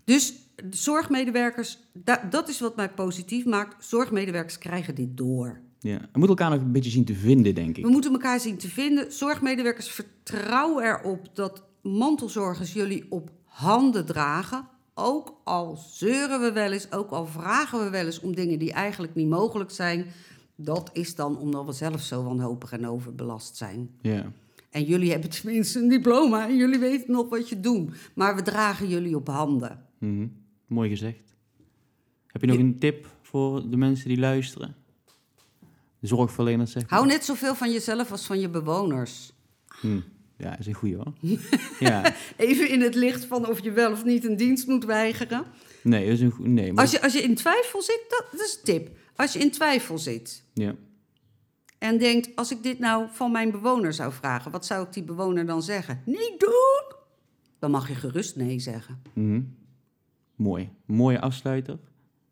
[0.04, 3.84] dus de zorgmedewerkers, da- dat is wat mij positief maakt.
[3.84, 5.60] Zorgmedewerkers krijgen dit door.
[5.80, 5.98] Ja.
[5.98, 7.84] We moeten elkaar nog een beetje zien te vinden, denk ik.
[7.84, 9.12] We moeten elkaar zien te vinden.
[9.12, 14.68] Zorgmedewerkers vertrouwen erop dat mantelzorgers jullie op handen dragen.
[14.98, 18.72] Ook al zeuren we wel eens, ook al vragen we wel eens om dingen die
[18.72, 20.06] eigenlijk niet mogelijk zijn.
[20.54, 23.90] Dat is dan omdat we zelf zo wanhopig en overbelast zijn.
[24.00, 24.32] Ja.
[24.70, 27.96] En jullie hebben tenminste een diploma en jullie weten nog wat je doet.
[28.14, 29.84] Maar we dragen jullie op handen.
[29.98, 30.26] Mhm.
[30.66, 31.34] Mooi gezegd.
[32.26, 34.74] Heb je nog een tip voor de mensen die luisteren?
[35.98, 36.98] De zorgverleners, zeg maar.
[36.98, 39.32] Hou net zoveel van jezelf als van je bewoners.
[39.80, 40.00] Hm.
[40.38, 41.12] Ja, is een goeie hoor.
[41.88, 42.14] ja.
[42.36, 45.44] Even in het licht van of je wel of niet een dienst moet weigeren.
[45.82, 46.82] Nee, dat is een nee, maar...
[46.82, 48.96] Als je, als je in twijfel zit, dat, dat is een tip.
[49.16, 50.74] Als je in twijfel zit Ja.
[51.78, 55.02] en denkt, als ik dit nou van mijn bewoner zou vragen, wat zou ik die
[55.02, 56.02] bewoner dan zeggen?
[56.04, 56.94] Niet doen!
[57.58, 59.02] Dan mag je gerust nee zeggen.
[59.12, 59.40] Mhm.
[60.34, 60.70] Mooi.
[60.86, 61.78] Mooie afsluiter.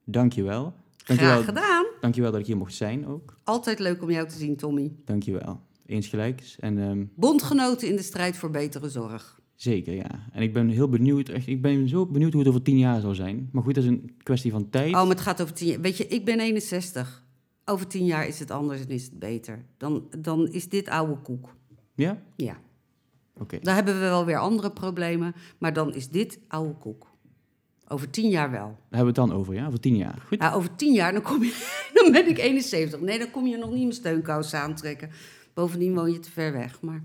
[0.04, 0.74] Dankjewel.
[1.04, 1.32] Dankjewel.
[1.34, 1.84] Graag gedaan.
[2.00, 3.36] Dankjewel dat ik hier mocht zijn ook.
[3.44, 4.92] Altijd leuk om jou te zien, Tommy.
[5.04, 5.60] Dankjewel.
[5.86, 6.58] Eens gelijks.
[6.58, 9.40] En ehm, Bondgenoten in de strijd voor betere zorg.
[9.54, 10.28] Zeker, ja.
[10.32, 13.00] En ik ben heel benieuwd, echt, ik ben zo benieuwd hoe het over tien jaar
[13.00, 13.48] zal zijn.
[13.52, 14.94] Maar goed, dat is een kwestie van tijd.
[14.94, 15.80] Oh, maar het gaat over tien jaar.
[15.80, 17.22] Weet je, ik ben 61.
[17.64, 19.64] Over tien jaar is het anders en is het beter.
[19.76, 21.54] Dan, dan is dit oude koek.
[21.94, 22.22] Ja?
[22.36, 22.56] Ja.
[23.38, 23.58] Oké.
[23.60, 27.12] Dan hebben we wel weer andere problemen, maar dan is dit oude koek.
[27.88, 28.66] Over tien jaar wel.
[28.66, 29.66] Daar hebben we het dan over, ja?
[29.66, 30.22] Over tien jaar.
[30.26, 30.38] Goed.
[30.40, 31.72] Ja, over tien jaar, dan, kom je,
[32.02, 33.00] dan ben ik 71.
[33.00, 35.10] Nee, dan kom je nog niet mijn steunkous aantrekken.
[35.54, 36.80] Bovendien woon je te ver weg.
[36.80, 37.02] Maar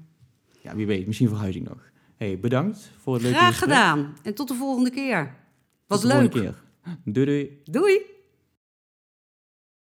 [0.62, 1.08] Ja, wie weet.
[1.08, 1.92] Misschien verhuizing nog.
[2.18, 3.70] hey, bedankt voor het leuke graag gesprek.
[3.70, 4.14] gedaan.
[4.24, 5.36] En tot de volgende keer.
[5.88, 6.32] Was Tot de leuk.
[6.32, 6.94] volgende keer.
[7.14, 7.62] Doei doei.
[7.64, 8.02] Doei.